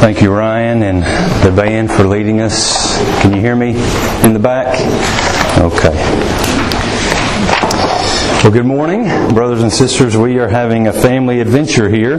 Thank 0.00 0.22
you, 0.22 0.32
Ryan, 0.32 0.82
and 0.82 1.02
the 1.44 1.52
band 1.54 1.90
for 1.90 2.04
leading 2.04 2.40
us. 2.40 2.96
Can 3.20 3.34
you 3.34 3.40
hear 3.42 3.54
me 3.54 3.72
in 4.24 4.32
the 4.32 4.38
back? 4.38 4.80
Okay. 5.58 5.94
Well, 8.42 8.50
good 8.50 8.64
morning, 8.64 9.04
brothers 9.34 9.62
and 9.62 9.70
sisters. 9.70 10.16
We 10.16 10.38
are 10.38 10.48
having 10.48 10.86
a 10.86 10.92
family 10.94 11.40
adventure 11.40 11.90
here, 11.90 12.18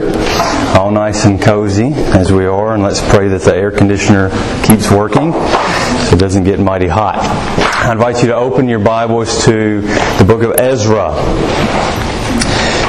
all 0.78 0.92
nice 0.92 1.24
and 1.24 1.42
cozy 1.42 1.92
as 1.92 2.30
we 2.32 2.46
are, 2.46 2.72
and 2.72 2.84
let's 2.84 3.00
pray 3.10 3.26
that 3.26 3.40
the 3.42 3.56
air 3.56 3.72
conditioner 3.72 4.30
keeps 4.64 4.88
working 4.88 5.32
so 5.32 6.14
it 6.14 6.20
doesn't 6.20 6.44
get 6.44 6.60
mighty 6.60 6.86
hot. 6.86 7.18
I 7.18 7.90
invite 7.90 8.22
you 8.22 8.28
to 8.28 8.36
open 8.36 8.68
your 8.68 8.78
Bibles 8.78 9.44
to 9.46 9.80
the 9.80 10.24
book 10.24 10.44
of 10.44 10.52
Ezra. 10.52 11.10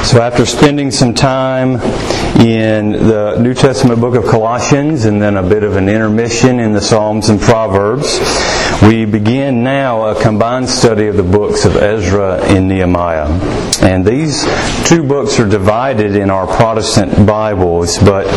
So, 0.03 0.21
after 0.21 0.45
spending 0.45 0.91
some 0.91 1.13
time 1.13 1.77
in 2.41 2.91
the 2.91 3.37
New 3.39 3.53
Testament 3.53 4.01
book 4.01 4.15
of 4.15 4.25
Colossians 4.25 5.05
and 5.05 5.21
then 5.21 5.37
a 5.37 5.41
bit 5.41 5.63
of 5.63 5.77
an 5.77 5.87
intermission 5.87 6.59
in 6.59 6.73
the 6.73 6.81
Psalms 6.81 7.29
and 7.29 7.39
Proverbs, 7.39 8.19
we 8.83 9.05
begin 9.05 9.63
now 9.63 10.09
a 10.09 10.21
combined 10.21 10.69
study 10.69 11.07
of 11.07 11.15
the 11.15 11.23
books 11.23 11.63
of 11.63 11.77
Ezra 11.77 12.35
and 12.43 12.67
Nehemiah. 12.67 13.27
And 13.81 14.05
these 14.05 14.43
two 14.87 15.03
books 15.03 15.39
are 15.39 15.47
divided 15.47 16.17
in 16.17 16.29
our 16.29 16.47
Protestant 16.47 17.25
Bibles, 17.25 17.97
but 17.97 18.27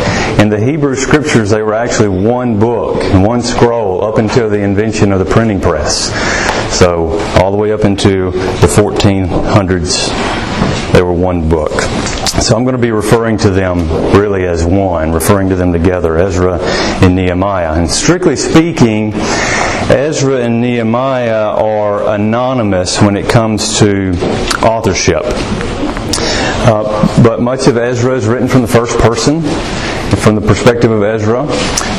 in 0.40 0.48
the 0.48 0.60
Hebrew 0.60 0.94
Scriptures 0.94 1.50
they 1.50 1.62
were 1.62 1.74
actually 1.74 2.10
one 2.10 2.60
book, 2.60 3.02
and 3.02 3.24
one 3.24 3.42
scroll 3.42 4.04
up 4.04 4.18
until 4.18 4.48
the 4.48 4.60
invention 4.60 5.10
of 5.10 5.18
the 5.18 5.26
printing 5.26 5.60
press. 5.60 6.12
So, 6.74 7.18
all 7.42 7.50
the 7.50 7.58
way 7.58 7.72
up 7.72 7.84
into 7.84 8.30
the 8.30 8.68
1400s 8.68 10.45
they 10.92 11.02
were 11.02 11.12
one 11.12 11.48
book. 11.48 11.72
So 12.40 12.54
I'm 12.56 12.64
going 12.64 12.76
to 12.76 12.82
be 12.82 12.90
referring 12.90 13.38
to 13.38 13.50
them 13.50 13.88
really 14.16 14.44
as 14.44 14.64
one, 14.64 15.12
referring 15.12 15.48
to 15.48 15.56
them 15.56 15.72
together, 15.72 16.18
Ezra 16.18 16.58
and 17.02 17.16
Nehemiah. 17.16 17.72
And 17.72 17.90
strictly 17.90 18.36
speaking, 18.36 19.12
Ezra 19.14 20.40
and 20.40 20.60
Nehemiah 20.60 21.48
are 21.48 22.14
anonymous 22.14 23.00
when 23.00 23.16
it 23.16 23.28
comes 23.28 23.78
to 23.78 24.12
authorship. 24.62 25.22
Uh, 26.68 27.22
but 27.22 27.40
much 27.40 27.68
of 27.68 27.76
Ezra 27.76 28.14
is 28.16 28.26
written 28.26 28.48
from 28.48 28.62
the 28.62 28.68
first 28.68 28.98
person, 28.98 29.40
from 30.26 30.34
the 30.34 30.40
perspective 30.40 30.90
of 30.90 31.04
Ezra. 31.04 31.44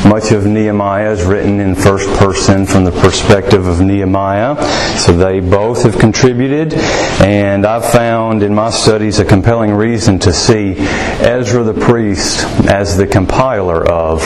Much 0.06 0.32
of 0.32 0.44
Nehemiah 0.44 1.12
is 1.12 1.24
written 1.24 1.60
in 1.60 1.74
first 1.74 2.06
person 2.18 2.66
from 2.66 2.84
the 2.84 2.90
perspective 2.90 3.66
of 3.66 3.80
Nehemiah. 3.80 4.54
So 4.98 5.16
they 5.16 5.40
both 5.40 5.84
have 5.84 5.98
contributed, 5.98 6.74
and 7.22 7.64
I've 7.64 7.90
found 7.90 8.42
in 8.42 8.54
my 8.54 8.68
studies 8.68 9.18
a 9.18 9.24
compelling 9.24 9.72
reason 9.72 10.18
to 10.18 10.34
see 10.34 10.74
Ezra 10.76 11.62
the 11.62 11.72
priest 11.72 12.44
as 12.68 12.98
the 12.98 13.06
compiler 13.06 13.90
of 13.90 14.22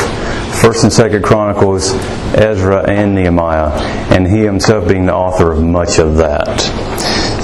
First 0.61 0.83
and 0.83 0.93
Second 0.93 1.23
Chronicles, 1.23 1.93
Ezra 2.35 2.83
and 2.91 3.15
Nehemiah, 3.15 3.71
and 4.11 4.27
he 4.27 4.41
himself 4.41 4.89
being 4.89 5.07
the 5.07 5.15
author 5.15 5.53
of 5.53 5.63
much 5.63 6.01
of 6.01 6.17
that. 6.17 6.61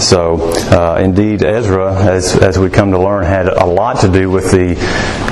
So, 0.00 0.38
uh, 0.72 0.98
indeed, 1.00 1.44
Ezra, 1.44 1.94
as, 1.94 2.36
as 2.36 2.58
we 2.58 2.68
come 2.68 2.90
to 2.92 2.98
learn, 2.98 3.24
had 3.24 3.46
a 3.46 3.66
lot 3.66 4.00
to 4.00 4.08
do 4.08 4.28
with 4.28 4.50
the, 4.50 4.76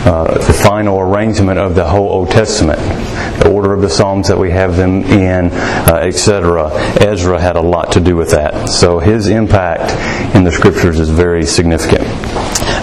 uh, 0.07 0.39
the 0.39 0.53
final 0.53 1.01
arrangement 1.01 1.59
of 1.59 1.75
the 1.75 1.85
whole 1.85 2.09
Old 2.09 2.31
Testament, 2.31 2.79
the 3.43 3.51
order 3.53 3.73
of 3.73 3.81
the 3.81 3.91
Psalms 3.91 4.29
that 4.29 4.39
we 4.39 4.51
have 4.51 4.77
them 4.77 5.03
in, 5.03 5.51
uh, 5.53 6.01
etc. 6.03 6.71
Ezra 7.01 7.41
had 7.41 7.57
a 7.57 7.61
lot 7.61 7.93
to 7.93 8.01
do 8.01 8.17
with 8.17 8.31
that. 8.31 8.69
So, 8.69 9.01
his 9.01 9.27
impact 9.27 9.91
in 10.35 10.45
the 10.45 10.53
Scriptures 10.53 11.01
is 11.01 11.11
very 11.11 11.45
significant. 11.45 12.05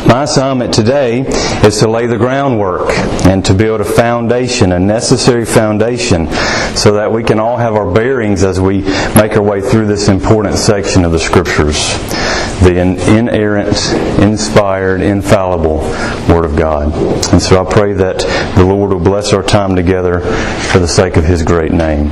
My 0.05 0.23
assignment 0.23 0.73
today 0.73 1.21
is 1.65 1.80
to 1.80 1.89
lay 1.89 2.07
the 2.07 2.17
groundwork 2.17 2.89
and 3.25 3.43
to 3.45 3.53
build 3.53 3.80
a 3.80 3.85
foundation, 3.85 4.73
a 4.73 4.80
necessary 4.80 5.45
foundation, 5.45 6.27
so 6.75 6.95
that 6.95 7.09
we 7.09 7.23
can 7.23 7.39
all 7.39 7.55
have 7.55 7.75
our 7.75 7.89
bearings 7.89 8.43
as 8.43 8.59
we 8.59 8.81
make 9.15 9.37
our 9.37 9.42
way 9.42 9.61
through 9.61 9.87
this 9.87 10.09
important 10.09 10.58
section 10.58 11.05
of 11.05 11.14
the 11.14 11.19
Scriptures. 11.19 11.93
The 12.61 12.80
inerrant, 12.80 13.77
inspired, 14.21 15.02
infallible 15.02 15.80
Word 16.33 16.45
of 16.45 16.55
God. 16.55 16.93
And 17.33 17.41
so 17.41 17.65
I 17.65 17.69
pray 17.69 17.93
that 17.93 18.19
the 18.55 18.64
Lord 18.64 18.91
will 18.91 18.99
bless 18.99 19.33
our 19.33 19.43
time 19.43 19.75
together 19.75 20.19
for 20.19 20.80
the 20.80 20.87
sake 20.87 21.17
of 21.17 21.25
His 21.25 21.43
great 21.43 21.71
name. 21.71 22.09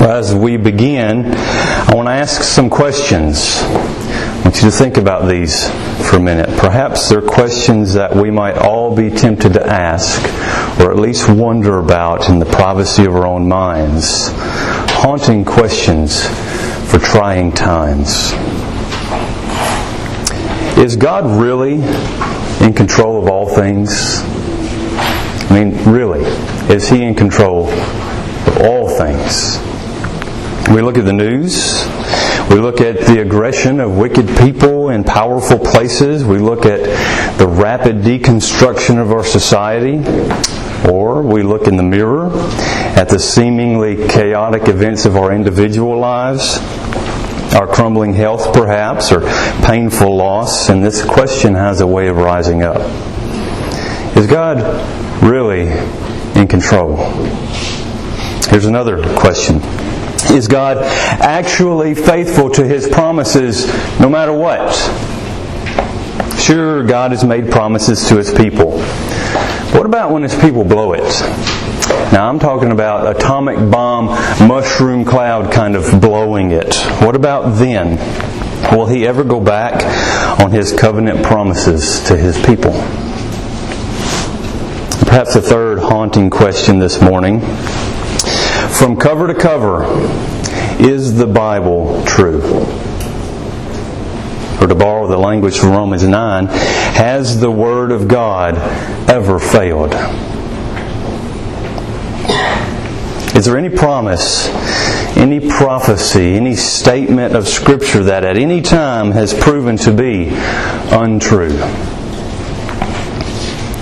As 0.00 0.34
we 0.34 0.56
begin, 0.56 1.26
I 1.34 1.92
want 1.94 2.08
to 2.08 2.12
ask 2.12 2.42
some 2.42 2.70
questions. 2.70 3.60
I 3.62 4.42
want 4.44 4.56
you 4.56 4.62
to 4.62 4.70
think 4.70 4.96
about 4.96 5.28
these 5.28 5.68
for 6.08 6.16
a 6.16 6.20
minute. 6.20 6.48
Perhaps 6.58 7.08
they're 7.08 7.22
questions 7.22 7.94
that 7.94 8.14
we 8.16 8.30
might 8.30 8.58
all 8.58 8.94
be 8.96 9.10
tempted 9.10 9.52
to 9.54 9.66
ask, 9.66 10.20
or 10.80 10.90
at 10.90 10.98
least 10.98 11.28
wonder 11.28 11.78
about 11.78 12.28
in 12.28 12.38
the 12.38 12.46
privacy 12.46 13.04
of 13.04 13.14
our 13.14 13.26
own 13.26 13.46
minds. 13.48 14.30
Haunting 14.32 15.44
questions 15.44 16.26
for 16.90 16.98
trying 16.98 17.52
times. 17.52 18.32
Is 20.82 20.96
God 20.96 21.40
really 21.40 21.74
in 22.64 22.72
control 22.74 23.22
of 23.22 23.28
all 23.28 23.48
things? 23.48 24.20
I 25.48 25.48
mean, 25.52 25.84
really, 25.84 26.24
is 26.74 26.88
He 26.88 27.04
in 27.04 27.14
control 27.14 27.68
of 27.68 28.58
all 28.62 28.88
things? 28.88 29.60
We 30.74 30.82
look 30.82 30.98
at 30.98 31.04
the 31.04 31.12
news, 31.12 31.86
we 32.50 32.58
look 32.58 32.80
at 32.80 32.98
the 33.06 33.20
aggression 33.22 33.78
of 33.78 33.96
wicked 33.96 34.26
people 34.38 34.88
in 34.88 35.04
powerful 35.04 35.58
places. 35.58 36.24
We 36.24 36.38
look 36.38 36.66
at 36.66 36.82
the 37.38 37.46
rapid 37.46 37.98
deconstruction 37.98 39.00
of 39.00 39.12
our 39.12 39.24
society. 39.24 39.98
Or 40.90 41.22
we 41.22 41.44
look 41.44 41.68
in 41.68 41.76
the 41.76 41.84
mirror 41.84 42.30
at 42.98 43.08
the 43.08 43.20
seemingly 43.20 44.08
chaotic 44.08 44.66
events 44.66 45.06
of 45.06 45.16
our 45.16 45.32
individual 45.32 45.96
lives, 45.96 46.58
our 47.54 47.66
crumbling 47.66 48.14
health 48.14 48.52
perhaps, 48.52 49.12
or 49.12 49.20
painful 49.66 50.16
loss, 50.16 50.68
and 50.68 50.84
this 50.84 51.04
question 51.04 51.54
has 51.54 51.80
a 51.80 51.86
way 51.86 52.08
of 52.08 52.16
rising 52.16 52.62
up. 52.62 52.80
Is 54.16 54.26
God 54.26 54.58
really 55.22 55.68
in 56.38 56.48
control? 56.48 56.96
Here's 58.48 58.66
another 58.66 59.02
question. 59.16 59.60
Is 60.30 60.48
God 60.48 60.78
actually 60.78 61.94
faithful 61.94 62.50
to 62.50 62.66
His 62.66 62.88
promises 62.88 63.66
no 64.00 64.08
matter 64.08 64.32
what? 64.32 64.72
Sure, 66.38 66.84
God 66.84 67.10
has 67.12 67.24
made 67.24 67.50
promises 67.50 68.08
to 68.08 68.16
His 68.16 68.32
people. 68.32 68.78
What 69.72 69.86
about 69.86 70.10
when 70.10 70.22
His 70.22 70.34
people 70.34 70.64
blow 70.64 70.92
it? 70.92 71.02
Now, 72.12 72.28
I'm 72.28 72.38
talking 72.38 72.72
about 72.72 73.16
atomic 73.16 73.56
bomb, 73.70 74.06
mushroom 74.46 75.04
cloud 75.04 75.50
kind 75.50 75.76
of 75.76 76.00
blowing 76.00 76.50
it. 76.50 76.76
What 77.00 77.16
about 77.16 77.56
then? 77.56 77.96
Will 78.76 78.86
He 78.86 79.06
ever 79.06 79.24
go 79.24 79.40
back 79.40 79.82
on 80.40 80.50
His 80.50 80.72
covenant 80.72 81.24
promises 81.24 82.04
to 82.04 82.16
His 82.16 82.36
people? 82.44 82.72
Perhaps 85.06 85.36
a 85.36 85.42
third 85.42 85.78
haunting 85.78 86.28
question 86.28 86.78
this 86.78 87.00
morning 87.00 87.40
from 87.40 88.96
cover 88.96 89.26
to 89.26 89.34
cover, 89.34 89.84
is 90.78 91.16
the 91.16 91.26
Bible 91.26 92.04
true? 92.04 92.40
Or 94.62 94.68
to 94.68 94.76
borrow 94.76 95.08
the 95.08 95.18
language 95.18 95.58
from 95.58 95.70
Romans 95.70 96.04
9, 96.04 96.46
has 96.46 97.40
the 97.40 97.50
Word 97.50 97.90
of 97.90 98.06
God 98.06 98.54
ever 99.10 99.40
failed? 99.40 99.92
Is 103.34 103.44
there 103.44 103.58
any 103.58 103.70
promise, 103.70 104.46
any 105.16 105.40
prophecy, 105.40 106.34
any 106.34 106.54
statement 106.54 107.34
of 107.34 107.48
Scripture 107.48 108.04
that 108.04 108.22
at 108.22 108.36
any 108.36 108.62
time 108.62 109.10
has 109.10 109.34
proven 109.34 109.76
to 109.78 109.92
be 109.92 110.28
untrue? 110.92 111.58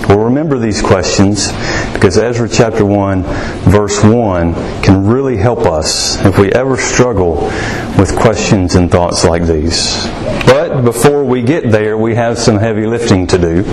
Well, 0.07 0.25
remember 0.25 0.57
these 0.57 0.81
questions 0.81 1.51
because 1.93 2.17
Ezra 2.17 2.49
chapter 2.49 2.83
1, 2.83 3.21
verse 3.69 4.03
1 4.03 4.55
can 4.81 5.05
really 5.05 5.37
help 5.37 5.59
us 5.59 6.19
if 6.25 6.39
we 6.39 6.51
ever 6.51 6.75
struggle 6.75 7.35
with 7.99 8.17
questions 8.17 8.75
and 8.75 8.89
thoughts 8.89 9.23
like 9.23 9.43
these. 9.43 10.07
But 10.71 10.85
before 10.85 11.25
we 11.25 11.41
get 11.41 11.69
there, 11.69 11.97
we 11.97 12.15
have 12.15 12.39
some 12.39 12.57
heavy 12.57 12.85
lifting 12.85 13.27
to 13.27 13.37
do. 13.37 13.65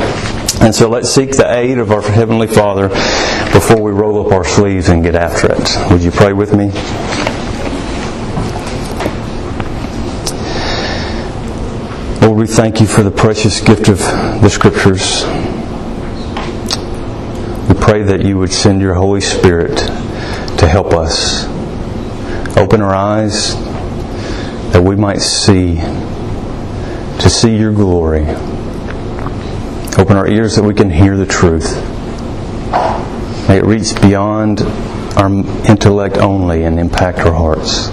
And 0.61 0.75
so 0.75 0.89
let's 0.91 1.09
seek 1.09 1.31
the 1.31 1.49
aid 1.49 1.79
of 1.79 1.93
our 1.93 2.03
Heavenly 2.03 2.49
Father 2.49 2.89
before 2.89 3.81
we 3.81 3.93
roll 3.93 4.27
up 4.27 4.33
our 4.33 4.45
sleeves 4.45 4.89
and 4.89 5.05
get 5.05 5.15
after 5.15 5.47
it. 5.53 5.93
Would 5.93 6.03
you 6.03 6.11
pray 6.11 6.33
with 6.33 6.57
me? 6.57 6.73
Lord, 12.27 12.37
we 12.37 12.49
thank 12.49 12.81
you 12.81 12.89
for 12.89 13.05
the 13.05 13.13
precious 13.13 13.61
gift 13.61 13.89
of 13.89 13.99
the 13.99 14.49
Scriptures 14.49 15.23
We 17.69 17.81
pray 17.81 18.03
that 18.03 18.25
you 18.25 18.39
would 18.39 18.51
send 18.53 18.81
your 18.81 18.95
Holy 18.95 19.21
Spirit 19.21 19.77
to 19.79 20.67
help 20.67 20.95
us. 20.95 21.47
Open 22.57 22.83
our 22.83 22.95
eyes 22.95 23.55
that 24.73 24.83
we 24.83 24.97
might 24.97 25.21
see, 25.21 25.77
to 27.21 27.31
see 27.31 27.57
your 27.57 27.73
glory. 27.73 28.27
Open 29.99 30.17
our 30.17 30.29
ears 30.29 30.57
that 30.57 30.63
we 30.63 30.75
can 30.75 30.91
hear 30.91 31.17
the 31.17 31.27
truth. 31.27 31.75
May 33.49 33.59
it 33.59 33.65
reach 33.65 34.01
beyond 34.01 34.61
our 35.17 35.29
intellect 35.69 36.19
only 36.19 36.65
and 36.65 36.79
impact 36.79 37.19
our 37.19 37.33
hearts. 37.33 37.89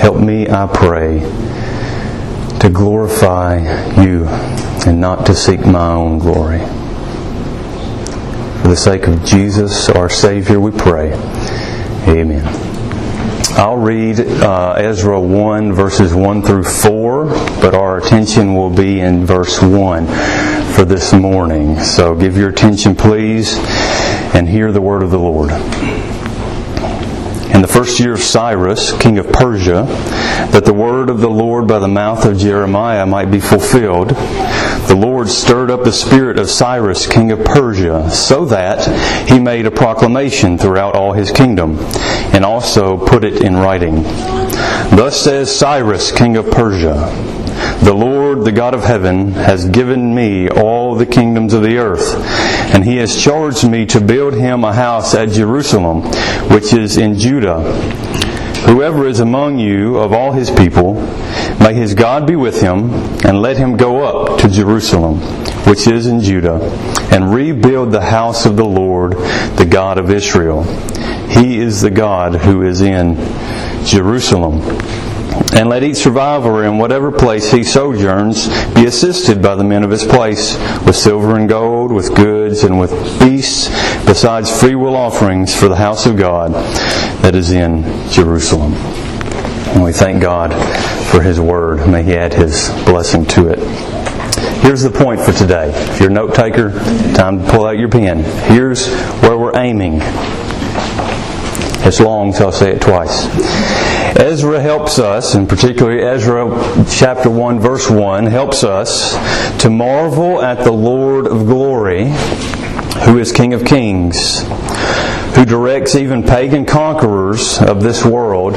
Help 0.00 0.16
me, 0.16 0.48
I 0.48 0.66
pray, 0.66 1.20
to 2.60 2.70
glorify 2.70 3.58
you 4.02 4.26
and 4.86 5.00
not 5.00 5.26
to 5.26 5.34
seek 5.34 5.60
my 5.64 5.92
own 5.92 6.18
glory. 6.18 6.60
For 8.62 8.68
the 8.68 8.76
sake 8.76 9.06
of 9.06 9.24
Jesus, 9.24 9.88
our 9.90 10.08
Savior, 10.08 10.58
we 10.58 10.70
pray. 10.70 11.12
Amen. 12.08 12.69
I'll 13.52 13.76
read 13.76 14.20
uh, 14.20 14.74
Ezra 14.78 15.20
1, 15.20 15.72
verses 15.72 16.14
1 16.14 16.42
through 16.42 16.64
4, 16.64 17.26
but 17.60 17.74
our 17.74 17.98
attention 17.98 18.54
will 18.54 18.70
be 18.70 19.00
in 19.00 19.26
verse 19.26 19.60
1 19.60 20.06
for 20.72 20.84
this 20.84 21.12
morning. 21.12 21.78
So 21.80 22.14
give 22.14 22.36
your 22.36 22.50
attention, 22.50 22.94
please, 22.94 23.58
and 24.34 24.48
hear 24.48 24.72
the 24.72 24.80
word 24.80 25.02
of 25.02 25.10
the 25.10 25.18
Lord. 25.18 25.50
In 27.52 27.62
the 27.62 27.68
first 27.68 27.98
year 27.98 28.14
of 28.14 28.20
Cyrus, 28.20 28.96
king 28.98 29.18
of 29.18 29.30
Persia, 29.32 29.82
that 30.52 30.64
the 30.64 30.72
word 30.72 31.10
of 31.10 31.20
the 31.20 31.28
Lord 31.28 31.66
by 31.66 31.80
the 31.80 31.88
mouth 31.88 32.24
of 32.24 32.38
Jeremiah 32.38 33.04
might 33.04 33.30
be 33.30 33.40
fulfilled, 33.40 34.12
the 34.90 34.96
Lord 34.96 35.28
stirred 35.28 35.70
up 35.70 35.84
the 35.84 35.92
spirit 35.92 36.36
of 36.36 36.50
Cyrus, 36.50 37.06
king 37.06 37.30
of 37.30 37.44
Persia, 37.44 38.10
so 38.10 38.44
that 38.46 39.28
he 39.28 39.38
made 39.38 39.64
a 39.64 39.70
proclamation 39.70 40.58
throughout 40.58 40.96
all 40.96 41.12
his 41.12 41.30
kingdom, 41.30 41.76
and 42.34 42.44
also 42.44 42.98
put 43.06 43.22
it 43.22 43.40
in 43.40 43.54
writing. 43.54 44.02
Thus 44.02 45.22
says 45.22 45.56
Cyrus, 45.56 46.10
king 46.10 46.36
of 46.36 46.50
Persia, 46.50 46.94
the 47.84 47.94
Lord, 47.94 48.44
the 48.44 48.50
God 48.50 48.74
of 48.74 48.82
heaven, 48.82 49.30
has 49.30 49.68
given 49.68 50.12
me 50.12 50.48
all 50.48 50.96
the 50.96 51.06
kingdoms 51.06 51.54
of 51.54 51.62
the 51.62 51.78
earth, 51.78 52.16
and 52.74 52.84
he 52.84 52.96
has 52.96 53.16
charged 53.16 53.70
me 53.70 53.86
to 53.86 54.00
build 54.00 54.34
him 54.34 54.64
a 54.64 54.72
house 54.72 55.14
at 55.14 55.28
Jerusalem, 55.28 56.02
which 56.50 56.72
is 56.72 56.96
in 56.96 57.14
Judah. 57.14 57.60
Whoever 58.66 59.06
is 59.06 59.20
among 59.20 59.58
you 59.58 59.98
of 59.98 60.12
all 60.12 60.32
his 60.32 60.50
people, 60.50 60.94
may 61.58 61.74
his 61.74 61.94
God 61.94 62.26
be 62.26 62.36
with 62.36 62.60
him, 62.60 62.92
and 63.24 63.40
let 63.40 63.56
him 63.56 63.76
go 63.76 64.02
up 64.02 64.38
to 64.40 64.48
Jerusalem, 64.48 65.20
which 65.66 65.86
is 65.86 66.06
in 66.06 66.20
Judah, 66.20 66.60
and 67.12 67.34
rebuild 67.34 67.90
the 67.90 68.00
house 68.00 68.46
of 68.46 68.56
the 68.56 68.64
Lord, 68.64 69.12
the 69.56 69.66
God 69.68 69.98
of 69.98 70.10
Israel. 70.10 70.64
He 71.28 71.58
is 71.58 71.80
the 71.80 71.90
God 71.90 72.34
who 72.34 72.62
is 72.62 72.80
in 72.80 73.16
Jerusalem. 73.84 74.60
And 75.52 75.68
let 75.68 75.82
each 75.82 75.96
survivor 75.96 76.64
in 76.64 76.78
whatever 76.78 77.10
place 77.10 77.50
he 77.50 77.64
sojourns 77.64 78.48
be 78.74 78.86
assisted 78.86 79.42
by 79.42 79.54
the 79.54 79.64
men 79.64 79.82
of 79.82 79.90
his 79.90 80.04
place 80.04 80.56
with 80.84 80.96
silver 80.96 81.36
and 81.36 81.48
gold, 81.48 81.92
with 81.92 82.14
goods, 82.14 82.62
and 82.62 82.78
with 82.78 82.90
beasts, 83.20 83.68
besides 84.06 84.50
freewill 84.60 84.96
offerings 84.96 85.54
for 85.54 85.68
the 85.68 85.76
house 85.76 86.06
of 86.06 86.16
God 86.16 86.52
that 87.22 87.34
is 87.34 87.50
in 87.50 87.82
Jerusalem. 88.10 88.74
And 88.74 89.84
we 89.84 89.92
thank 89.92 90.20
God 90.20 90.52
for 91.10 91.22
his 91.22 91.38
word. 91.38 91.88
May 91.88 92.02
he 92.02 92.14
add 92.14 92.34
his 92.34 92.68
blessing 92.84 93.24
to 93.26 93.48
it. 93.48 93.58
Here's 94.62 94.82
the 94.82 94.90
point 94.90 95.20
for 95.20 95.32
today. 95.32 95.70
If 95.92 96.00
you're 96.00 96.10
a 96.10 96.12
note 96.12 96.34
taker, 96.34 96.70
time 97.14 97.38
to 97.38 97.50
pull 97.50 97.64
out 97.64 97.78
your 97.78 97.88
pen. 97.88 98.18
Here's 98.52 98.88
where 99.20 99.38
we're 99.38 99.56
aiming. 99.56 100.00
It's 101.82 101.98
long, 101.98 102.32
so 102.32 102.46
I'll 102.46 102.52
say 102.52 102.72
it 102.72 102.82
twice. 102.82 103.26
Ezra 104.16 104.60
helps 104.60 104.98
us, 104.98 105.34
and 105.34 105.48
particularly 105.48 106.02
Ezra 106.02 106.84
chapter 106.90 107.30
1, 107.30 107.58
verse 107.58 107.88
1, 107.88 108.26
helps 108.26 108.64
us 108.64 109.14
to 109.62 109.70
marvel 109.70 110.42
at 110.42 110.62
the 110.62 110.72
Lord 110.72 111.26
of 111.26 111.46
glory, 111.46 112.12
who 113.04 113.18
is 113.18 113.32
King 113.32 113.54
of 113.54 113.64
kings, 113.64 114.42
who 115.34 115.44
directs 115.44 115.94
even 115.94 116.22
pagan 116.22 116.66
conquerors 116.66 117.58
of 117.60 117.82
this 117.82 118.04
world 118.04 118.54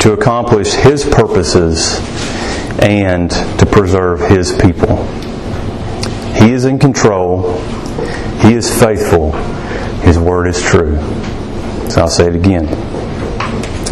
to 0.00 0.12
accomplish 0.12 0.72
his 0.72 1.04
purposes 1.04 1.98
and 2.80 3.30
to 3.30 3.66
preserve 3.70 4.20
his 4.20 4.52
people. 4.52 5.04
He 6.34 6.52
is 6.52 6.64
in 6.64 6.78
control, 6.78 7.58
he 8.40 8.54
is 8.54 8.70
faithful, 8.82 9.32
his 10.02 10.18
word 10.18 10.46
is 10.46 10.62
true. 10.62 10.96
So 11.90 12.02
I'll 12.02 12.08
say 12.08 12.28
it 12.28 12.34
again. 12.34 12.66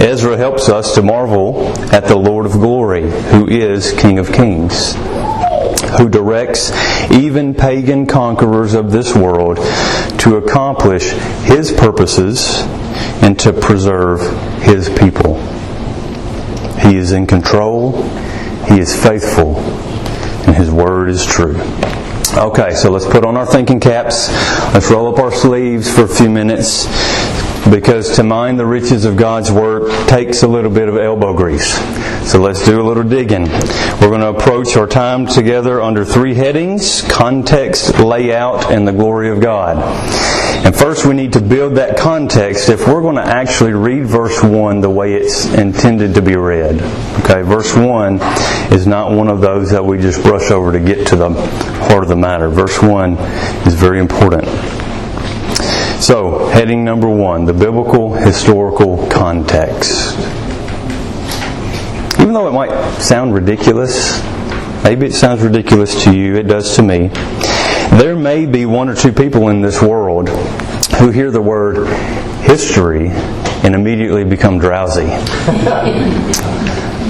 Ezra 0.01 0.37
helps 0.37 0.69
us 0.69 0.95
to 0.97 1.03
marvel 1.03 1.69
at 1.93 2.07
the 2.07 2.17
Lord 2.17 2.47
of 2.47 2.53
glory, 2.53 3.11
who 3.11 3.49
is 3.49 3.93
King 3.93 4.19
of 4.19 4.33
kings, 4.33 4.95
who 5.99 6.09
directs 6.09 6.73
even 7.11 7.55
pagan 7.55 8.07
conquerors 8.07 8.75
of 8.75 8.91
this 8.91 9.15
world 9.15 9.57
to 10.19 10.37
accomplish 10.37 11.11
his 11.45 11.73
purposes 11.73 12.63
and 13.23 13.39
to 13.39 13.53
preserve 13.53 14.21
his 14.63 14.89
people. 14.89 15.41
He 16.79 16.97
is 16.97 17.13
in 17.13 17.27
control, 17.27 18.03
he 18.69 18.79
is 18.79 18.95
faithful, 18.95 19.59
and 20.47 20.55
his 20.55 20.71
word 20.71 21.09
is 21.09 21.25
true. 21.25 21.57
Okay, 22.37 22.75
so 22.75 22.91
let's 22.91 23.07
put 23.07 23.25
on 23.25 23.37
our 23.37 23.47
thinking 23.47 23.79
caps. 23.79 24.29
Let's 24.75 24.91
roll 24.91 25.13
up 25.13 25.21
our 25.21 25.33
sleeves 25.33 25.95
for 25.95 26.03
a 26.03 26.09
few 26.09 26.29
minutes 26.29 26.87
because 27.71 28.17
to 28.17 28.23
mine 28.23 28.57
the 28.57 28.67
riches 28.67 29.05
of 29.05 29.17
God's 29.17 29.51
Word 29.51 29.91
takes 30.09 30.43
a 30.43 30.49
little 30.49 30.71
bit 30.71 30.89
of 30.89 30.97
elbow 30.97 31.35
grease. 31.35 31.75
So 32.31 32.41
let's 32.41 32.65
do 32.65 32.81
a 32.81 32.85
little 32.85 33.03
digging. 33.03 33.45
We're 33.45 34.09
going 34.09 34.21
to 34.21 34.29
approach 34.29 34.77
our 34.77 34.87
time 34.87 35.27
together 35.27 35.83
under 35.83 36.05
three 36.05 36.35
headings 36.35 37.03
context, 37.03 37.99
layout, 37.99 38.71
and 38.71 38.87
the 38.87 38.93
glory 38.93 39.31
of 39.31 39.41
God. 39.41 39.79
And 40.65 40.75
first, 40.75 41.05
we 41.05 41.15
need 41.15 41.35
to 41.35 41.41
build 41.41 41.75
that 41.75 41.99
context 41.99 42.71
if 42.71 42.89
we're 42.89 43.03
going 43.03 43.17
to 43.17 43.23
actually 43.23 43.73
read 43.73 44.07
verse 44.07 44.43
1 44.43 44.81
the 44.81 44.89
way 44.89 45.13
it's 45.13 45.45
intended 45.53 46.15
to 46.15 46.23
be 46.23 46.37
read. 46.37 46.81
Okay, 47.21 47.43
verse 47.43 47.77
1 47.77 48.19
is 48.73 48.87
not 48.87 49.13
one 49.13 49.29
of 49.29 49.43
those 49.43 49.71
that 49.73 49.85
we 49.85 49.99
just 49.99 50.23
brush 50.23 50.51
over 50.51 50.73
to 50.73 50.81
get 50.81 51.09
to 51.09 51.17
the 51.17 51.29
heart 51.29 52.05
of 52.05 52.09
the 52.09 52.17
matter. 52.17 52.49
Verse 52.49 52.81
1 52.81 53.13
is 53.67 53.75
very 53.75 54.01
important. 54.01 54.45
So, 56.05 56.49
heading 56.49 56.85
number 56.85 57.09
one 57.09 57.47
the 57.47 57.55
biblical 57.55 58.13
historical 58.13 59.09
context. 59.09 60.15
Even 62.21 62.35
though 62.35 62.47
it 62.47 62.53
might 62.53 62.99
sound 62.99 63.33
ridiculous, 63.33 64.23
maybe 64.85 65.07
it 65.07 65.15
sounds 65.15 65.41
ridiculous 65.41 66.05
to 66.05 66.15
you, 66.15 66.37
it 66.37 66.43
does 66.43 66.77
to 66.77 66.83
me. 66.83 67.09
There 67.99 68.17
may 68.17 68.45
be 68.45 68.67
one 68.67 68.91
or 68.91 68.95
two 68.95 69.13
people 69.13 69.49
in 69.49 69.63
this 69.63 69.81
world 69.81 70.29
who 70.99 71.09
hear 71.09 71.31
the 71.31 71.41
word 71.41 71.89
history 72.43 73.09
and 73.09 73.75
immediately 73.75 74.25
become 74.25 74.59
drowsy. 74.59 75.07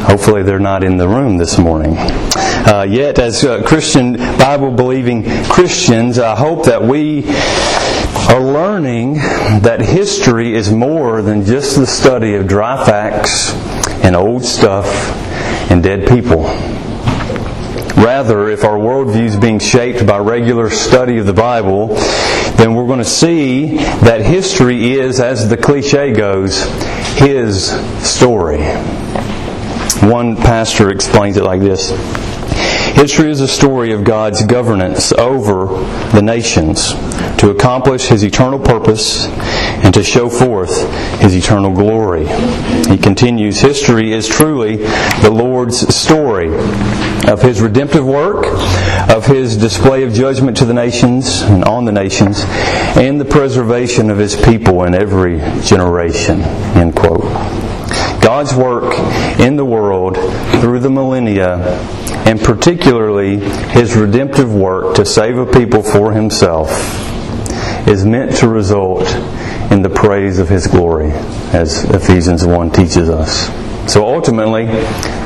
Hopefully, 0.07 0.45
they're 0.45 0.61
not 0.61 0.85
in 0.85 0.99
the 0.99 1.09
room 1.09 1.37
this 1.37 1.59
morning. 1.59 1.97
Uh, 1.99 2.87
yet, 2.89 3.19
as 3.19 3.45
uh, 3.45 3.61
Christian, 3.65 4.13
Bible 4.13 4.71
believing 4.71 5.25
Christians, 5.47 6.21
I 6.21 6.37
hope 6.37 6.67
that 6.67 6.81
we 6.81 7.25
are 8.29 8.41
learning 8.41 9.15
that 9.15 9.81
history 9.81 10.55
is 10.55 10.71
more 10.71 11.23
than 11.23 11.45
just 11.45 11.77
the 11.77 11.87
study 11.87 12.35
of 12.35 12.47
dry 12.47 12.85
facts 12.85 13.53
and 14.05 14.17
old 14.17 14.45
stuff 14.45 14.87
and 15.71 15.83
dead 15.83 16.09
people. 16.09 16.45
Rather, 18.03 18.49
if 18.49 18.65
our 18.65 18.77
worldview 18.77 19.25
is 19.25 19.37
being 19.37 19.59
shaped 19.59 20.07
by 20.07 20.19
regular 20.19 20.71
study 20.71 21.19
of 21.19 21.27
the 21.27 21.33
Bible, 21.33 21.89
then 22.57 22.75
we're 22.75 22.87
going 22.87 22.99
to 22.99 23.05
see 23.05 23.77
that 23.77 24.21
history 24.21 24.93
is, 24.93 25.21
as 25.21 25.49
the 25.49 25.57
cliche 25.57 26.13
goes, 26.13 26.63
his 27.19 27.71
story. 28.07 28.63
One 30.09 30.37
pastor 30.37 30.91
explains 30.91 31.37
it 31.37 31.45
like 31.45 31.61
this 31.61 31.91
History 32.95 33.31
is 33.31 33.41
a 33.41 33.49
story 33.49 33.93
of 33.93 34.05
God's 34.05 34.47
governance 34.47 35.13
over 35.13 35.67
the 36.13 36.23
nations 36.23 36.93
to 37.39 37.51
accomplish 37.51 38.07
His 38.07 38.23
eternal 38.23 38.59
purpose 38.59 39.27
and 39.85 39.93
to 39.93 40.03
show 40.03 40.31
forth 40.31 40.89
His 41.21 41.35
eternal 41.35 41.75
glory. 41.75 42.27
He 42.89 42.97
continues, 42.97 43.61
History 43.61 44.13
is 44.13 44.29
truly 44.29 44.77
the 44.77 45.31
Lord's 45.31 45.95
story 45.95 46.55
of 47.29 47.43
His 47.43 47.61
redemptive 47.61 48.07
work, 48.07 48.47
of 49.11 49.27
His 49.27 49.57
display 49.57 50.05
of 50.05 50.15
judgment 50.15 50.57
to 50.59 50.65
the 50.65 50.73
nations 50.73 51.43
and 51.43 51.65
on 51.65 51.85
the 51.85 51.93
nations, 51.93 52.43
and 52.97 53.21
the 53.21 53.25
preservation 53.25 54.09
of 54.09 54.19
His 54.19 54.37
people 54.37 54.85
in 54.85 54.95
every 54.95 55.39
generation. 55.63 56.43
End 56.77 56.95
quote. 56.95 57.23
God's 58.23 58.55
work 58.55 58.95
in 59.39 59.57
the 59.57 59.65
world 59.65 60.17
through 60.61 60.81
the 60.81 60.89
millennia, 60.89 61.59
and 62.25 62.41
particularly 62.41 63.39
His 63.39 63.97
redemptive 63.97 64.55
work 64.55 64.97
to 64.97 65.05
save 65.05 65.39
a 65.39 65.47
people 65.47 65.83
for 65.83 66.13
Himself, 66.13 66.71
is 67.87 68.05
meant 68.05 68.37
to 68.37 68.49
result 68.49 69.07
in 69.71 69.83
the 69.83 69.91
praise 69.91 70.39
of 70.39 70.49
His 70.49 70.67
glory, 70.67 71.11
as 71.53 71.85
Ephesians 71.85 72.45
1 72.45 72.71
teaches 72.71 73.09
us. 73.11 73.49
So 73.93 74.07
ultimately, 74.07 74.67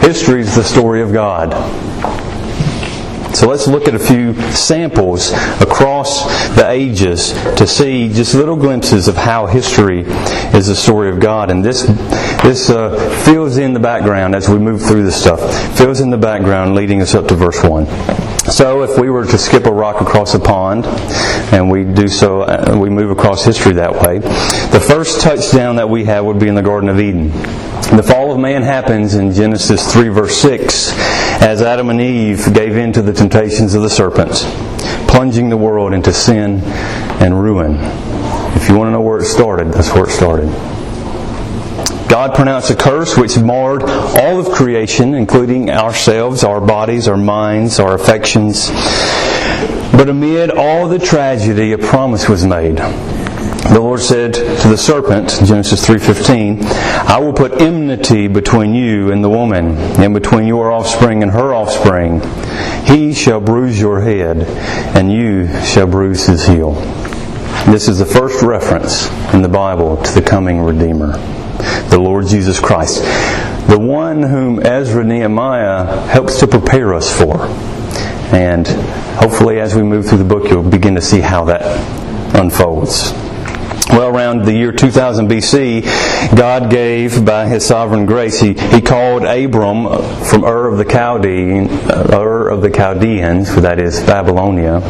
history 0.01 0.41
is 0.41 0.55
the 0.55 0.65
story 0.65 1.03
of 1.03 1.13
God. 1.13 1.53
So 3.35 3.49
let's 3.49 3.67
look 3.67 3.89
at 3.89 3.95
a 3.95 3.99
few 3.99 4.35
samples 4.53 5.33
across 5.61 6.25
the 6.57 6.69
ages 6.69 7.33
to 7.57 7.67
see 7.67 8.09
just 8.09 8.35
little 8.35 8.57
glimpses 8.57 9.09
of 9.09 9.17
how 9.17 9.47
history 9.47 10.01
is 10.55 10.67
the 10.67 10.75
story 10.75 11.11
of 11.11 11.21
God. 11.21 11.51
And 11.51 11.65
this 11.65 11.83
this 12.43 12.71
uh, 12.71 12.97
fills 13.25 13.59
in 13.59 13.73
the 13.75 13.81
background 13.81 14.35
as 14.35 14.49
we 14.49 14.59
move 14.59 14.81
through 14.81 15.05
this 15.05 15.21
stuff. 15.21 15.41
Fills 15.77 16.01
in 16.01 16.11
the 16.11 16.17
background, 16.17 16.75
leading 16.75 17.03
us 17.03 17.15
up 17.15 17.29
to 17.29 17.35
verse 17.35 17.63
one. 17.63 17.87
So, 18.51 18.83
if 18.83 18.99
we 18.99 19.11
were 19.11 19.27
to 19.27 19.37
skip 19.37 19.67
a 19.67 19.73
rock 19.73 20.01
across 20.01 20.35
a 20.35 20.39
pond, 20.39 20.87
and 21.53 21.71
we 21.71 21.85
do 21.85 22.09
so, 22.09 22.43
uh, 22.43 22.79
we 22.81 22.89
move 22.89 23.11
across 23.11 23.45
history 23.45 23.75
that 23.75 23.93
way, 24.01 24.21
the 24.21 24.81
first 24.81 25.21
touchdown 25.21 25.77
that 25.77 25.91
we 25.91 26.05
have 26.05 26.25
would 26.25 26.39
be 26.39 26.49
in 26.49 26.55
the 26.55 26.63
Garden 26.63 26.89
of 26.89 26.99
Eden. 26.99 27.29
The 27.29 28.03
fall 28.03 28.33
of 28.33 28.39
man 28.39 28.63
happens 28.63 29.15
in 29.15 29.33
Genesis 29.33 29.93
3, 29.93 30.09
verse 30.09 30.37
6, 30.39 30.93
as 31.41 31.63
Adam 31.63 31.91
and 31.91 32.01
Eve 32.01 32.53
gave 32.53 32.77
in 32.77 32.93
to 32.93 33.03
the 33.03 33.13
temptations 33.13 33.75
of 33.75 33.83
the 33.83 33.91
serpent, 33.91 34.33
plunging 35.09 35.49
the 35.49 35.57
world 35.57 35.93
into 35.93 36.13
sin 36.13 36.61
and 37.23 37.41
ruin. 37.41 37.77
If 38.57 38.69
you 38.69 38.77
want 38.77 38.89
to 38.89 38.93
know 38.93 39.01
where 39.01 39.19
it 39.19 39.25
started, 39.25 39.73
that's 39.73 39.93
where 39.95 40.05
it 40.05 40.11
started. 40.11 40.49
God 42.09 42.35
pronounced 42.35 42.71
a 42.71 42.75
curse 42.75 43.17
which 43.17 43.39
marred 43.39 43.83
all 43.83 44.41
of 44.41 44.49
creation, 44.53 45.15
including 45.15 45.71
ourselves, 45.71 46.43
our 46.43 46.61
bodies, 46.61 47.07
our 47.07 47.17
minds, 47.17 47.79
our 47.79 47.95
affections. 47.95 48.69
But 49.93 50.09
amid 50.09 50.51
all 50.51 50.89
the 50.89 50.99
tragedy, 50.99 51.73
a 51.73 51.79
promise 51.79 52.29
was 52.29 52.45
made. 52.45 52.79
The 53.65 53.81
Lord 53.81 54.01
said 54.01 54.35
to 54.35 54.69
the 54.69 54.77
serpent, 54.79 55.41
Genesis 55.45 55.85
3:15, 55.85 56.65
"I 57.07 57.19
will 57.19 57.33
put 57.33 57.61
enmity 57.61 58.29
between 58.29 58.75
you 58.75 59.11
and 59.13 59.23
the 59.23 59.29
woman, 59.29 59.77
and 59.99 60.15
between 60.15 60.47
your 60.47 60.73
offspring 60.73 61.23
and 61.23 61.33
her 61.33 61.53
offspring. 61.53 62.23
He 62.85 63.13
shall 63.13 63.41
bruise 63.41 63.81
your 63.81 64.01
head, 64.01 64.47
and 64.95 65.13
you 65.13 65.49
shall 65.65 65.87
bruise 65.87 66.27
his 66.27 66.47
heel." 66.47 66.77
This 67.67 67.89
is 67.89 67.99
the 67.99 68.07
first 68.07 68.43
reference 68.43 69.11
in 69.33 69.43
the 69.43 69.49
Bible 69.49 69.99
to 70.03 70.15
the 70.15 70.23
coming 70.23 70.63
Redeemer 70.63 71.19
the 71.91 71.99
Lord 71.99 72.27
Jesus 72.27 72.61
Christ, 72.61 73.03
the 73.69 73.79
one 73.79 74.23
whom 74.23 74.65
Ezra 74.65 75.05
Nehemiah 75.05 76.07
helps 76.09 76.39
to 76.41 76.47
prepare 76.47 76.95
us 76.95 77.11
for. 77.11 77.49
And 78.33 78.67
hopefully, 79.17 79.61
as 79.61 79.75
we 79.75 79.83
move 79.83 80.07
through 80.07 80.19
the 80.19 80.25
book, 80.25 80.51
you'll 80.51 80.63
begin 80.63 80.95
to 80.95 81.01
see 81.01 81.21
how 81.21 81.45
that 81.45 81.63
unfolds. 82.35 83.13
Well, 83.91 84.09
around 84.09 84.45
the 84.45 84.53
year 84.53 84.73
2000 84.73 85.29
BC, 85.29 86.37
God 86.37 86.71
gave, 86.71 87.25
by 87.25 87.47
His 87.49 87.65
sovereign 87.65 88.07
grace, 88.07 88.39
He, 88.39 88.53
he 88.53 88.81
called 88.81 89.25
Abram 89.25 89.85
from 90.25 90.45
Ur 90.45 90.69
of 90.69 90.79
the 90.79 90.85
Chaldean, 90.85 91.69
uh, 91.69 92.11
Ur 92.13 92.49
of 92.49 92.61
the 92.61 92.71
Chaldeans, 92.71 93.53
for 93.53 93.61
that 93.63 93.79
is 93.79 94.01
Babylonia, 94.01 94.81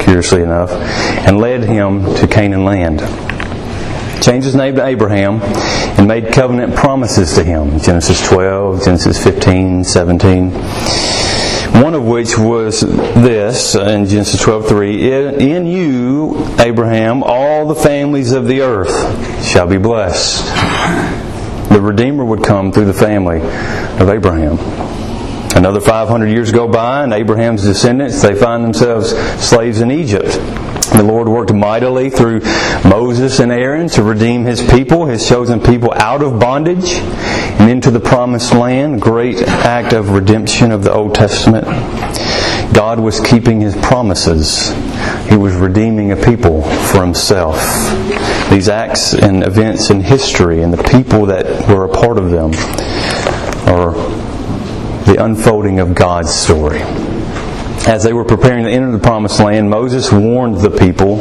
curiously 0.00 0.42
enough, 0.42 0.70
and 0.70 1.38
led 1.38 1.64
him 1.64 2.14
to 2.16 2.26
Canaan 2.28 2.64
land 2.64 3.00
changed 4.20 4.44
his 4.44 4.54
name 4.54 4.74
to 4.76 4.84
Abraham, 4.84 5.40
and 5.98 6.06
made 6.06 6.32
covenant 6.32 6.74
promises 6.74 7.34
to 7.34 7.44
him. 7.44 7.78
Genesis 7.78 8.20
12, 8.28 8.84
Genesis 8.84 9.22
15, 9.22 9.84
17. 9.84 10.50
One 11.74 11.94
of 11.94 12.04
which 12.04 12.36
was 12.36 12.80
this 12.80 13.74
in 13.74 14.06
Genesis 14.06 14.40
12:3, 14.42 15.40
in 15.40 15.66
you, 15.66 16.46
Abraham, 16.58 17.22
all 17.22 17.66
the 17.66 17.74
families 17.74 18.32
of 18.32 18.46
the 18.46 18.62
earth 18.62 19.44
shall 19.44 19.66
be 19.66 19.78
blessed. 19.78 20.44
The 21.70 21.80
Redeemer 21.80 22.24
would 22.24 22.42
come 22.42 22.72
through 22.72 22.86
the 22.86 22.94
family 22.94 23.40
of 24.00 24.08
Abraham. 24.08 24.58
Another 25.54 25.80
500 25.80 26.28
years 26.28 26.50
go 26.52 26.66
by, 26.68 27.04
and 27.04 27.12
Abraham's 27.12 27.62
descendants, 27.64 28.22
they 28.22 28.34
find 28.34 28.64
themselves 28.64 29.10
slaves 29.42 29.80
in 29.80 29.90
Egypt. 29.90 30.38
The 30.92 31.02
Lord 31.02 31.28
worked 31.28 31.52
mightily 31.52 32.10
through 32.10 32.40
Moses 32.84 33.38
and 33.40 33.52
Aaron 33.52 33.88
to 33.90 34.02
redeem 34.02 34.44
his 34.44 34.60
people, 34.60 35.06
his 35.06 35.28
chosen 35.28 35.60
people, 35.60 35.92
out 35.94 36.22
of 36.22 36.40
bondage 36.40 36.94
and 36.94 37.70
into 37.70 37.90
the 37.90 38.00
promised 38.00 38.52
land. 38.52 39.00
Great 39.00 39.36
act 39.38 39.92
of 39.92 40.10
redemption 40.10 40.72
of 40.72 40.82
the 40.82 40.92
Old 40.92 41.14
Testament. 41.14 41.64
God 42.74 43.00
was 43.00 43.20
keeping 43.20 43.60
his 43.60 43.76
promises. 43.76 44.70
He 45.28 45.36
was 45.36 45.54
redeeming 45.54 46.12
a 46.12 46.16
people 46.16 46.62
for 46.62 47.04
himself. 47.04 47.56
These 48.50 48.68
acts 48.68 49.14
and 49.14 49.42
events 49.42 49.90
in 49.90 50.00
history 50.00 50.62
and 50.62 50.72
the 50.72 50.82
people 50.82 51.26
that 51.26 51.68
were 51.68 51.84
a 51.84 51.88
part 51.88 52.18
of 52.18 52.30
them 52.30 52.52
are 53.68 53.92
the 55.04 55.16
unfolding 55.18 55.80
of 55.80 55.94
God's 55.94 56.32
story 56.32 56.82
as 57.88 58.02
they 58.02 58.12
were 58.12 58.24
preparing 58.24 58.64
to 58.64 58.70
enter 58.70 58.92
the 58.92 58.98
promised 58.98 59.40
land, 59.40 59.70
Moses 59.70 60.12
warned 60.12 60.58
the 60.58 60.70
people 60.70 61.18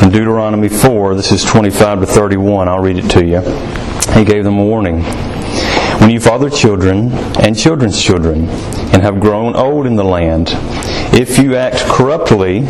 in 0.00 0.10
Deuteronomy 0.10 0.68
4, 0.68 1.16
this 1.16 1.32
is 1.32 1.44
25 1.44 2.00
to 2.00 2.06
31, 2.06 2.68
I'll 2.68 2.78
read 2.78 2.98
it 2.98 3.10
to 3.10 3.24
you. 3.24 3.40
He 4.12 4.24
gave 4.24 4.44
them 4.44 4.56
a 4.56 4.64
warning. 4.64 5.02
When 6.00 6.10
you 6.10 6.20
father 6.20 6.48
children 6.48 7.10
and 7.40 7.58
children's 7.58 8.00
children 8.00 8.48
and 8.48 9.02
have 9.02 9.18
grown 9.18 9.56
old 9.56 9.84
in 9.84 9.96
the 9.96 10.04
land, 10.04 10.50
if 11.12 11.38
you 11.38 11.56
act 11.56 11.78
corruptly 11.88 12.60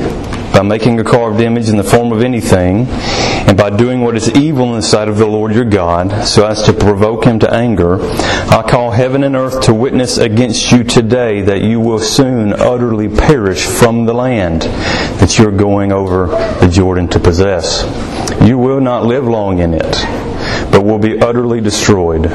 by 0.56 0.62
making 0.62 0.98
a 0.98 1.04
carved 1.04 1.38
image 1.42 1.68
in 1.68 1.76
the 1.76 1.84
form 1.84 2.12
of 2.12 2.22
anything, 2.22 2.86
and 2.88 3.58
by 3.58 3.68
doing 3.68 4.00
what 4.00 4.16
is 4.16 4.30
evil 4.30 4.70
in 4.70 4.76
the 4.76 4.82
sight 4.82 5.06
of 5.06 5.18
the 5.18 5.26
Lord 5.26 5.54
your 5.54 5.66
God, 5.66 6.24
so 6.24 6.46
as 6.46 6.62
to 6.62 6.72
provoke 6.72 7.26
him 7.26 7.38
to 7.40 7.54
anger, 7.54 7.98
I 8.00 8.64
call 8.66 8.90
heaven 8.90 9.22
and 9.22 9.36
earth 9.36 9.60
to 9.64 9.74
witness 9.74 10.16
against 10.16 10.72
you 10.72 10.82
today 10.82 11.42
that 11.42 11.60
you 11.60 11.78
will 11.78 11.98
soon 11.98 12.54
utterly 12.54 13.06
perish 13.06 13.66
from 13.66 14.06
the 14.06 14.14
land 14.14 14.62
that 14.62 15.38
you're 15.38 15.52
going 15.52 15.92
over 15.92 16.28
the 16.28 16.70
Jordan 16.72 17.08
to 17.08 17.20
possess. 17.20 17.82
You 18.42 18.56
will 18.56 18.80
not 18.80 19.04
live 19.04 19.24
long 19.24 19.58
in 19.58 19.74
it, 19.74 19.92
but 20.72 20.86
will 20.86 20.98
be 20.98 21.20
utterly 21.20 21.60
destroyed. 21.60 22.28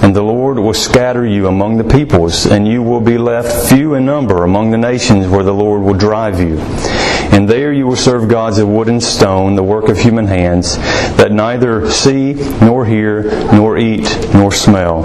And 0.00 0.16
the 0.16 0.22
Lord 0.22 0.58
will 0.58 0.72
scatter 0.72 1.26
you 1.26 1.48
among 1.48 1.76
the 1.76 1.84
peoples, 1.84 2.46
and 2.46 2.66
you 2.66 2.82
will 2.82 3.02
be 3.02 3.18
left 3.18 3.68
few 3.68 3.92
in 3.92 4.06
number 4.06 4.42
among 4.44 4.70
the 4.70 4.78
nations 4.78 5.26
where 5.26 5.42
the 5.42 5.52
Lord 5.52 5.82
will 5.82 5.92
drive 5.92 6.40
you. 6.40 6.56
And 7.32 7.48
there 7.48 7.72
you 7.72 7.86
will 7.86 7.96
serve 7.96 8.28
gods 8.28 8.58
of 8.58 8.68
wood 8.68 8.88
and 8.88 9.02
stone, 9.02 9.54
the 9.54 9.62
work 9.62 9.88
of 9.88 9.98
human 9.98 10.26
hands, 10.26 10.76
that 11.16 11.32
neither 11.32 11.90
see, 11.90 12.34
nor 12.60 12.84
hear, 12.84 13.22
nor 13.52 13.78
eat, 13.78 14.08
nor 14.34 14.52
smell. 14.52 15.02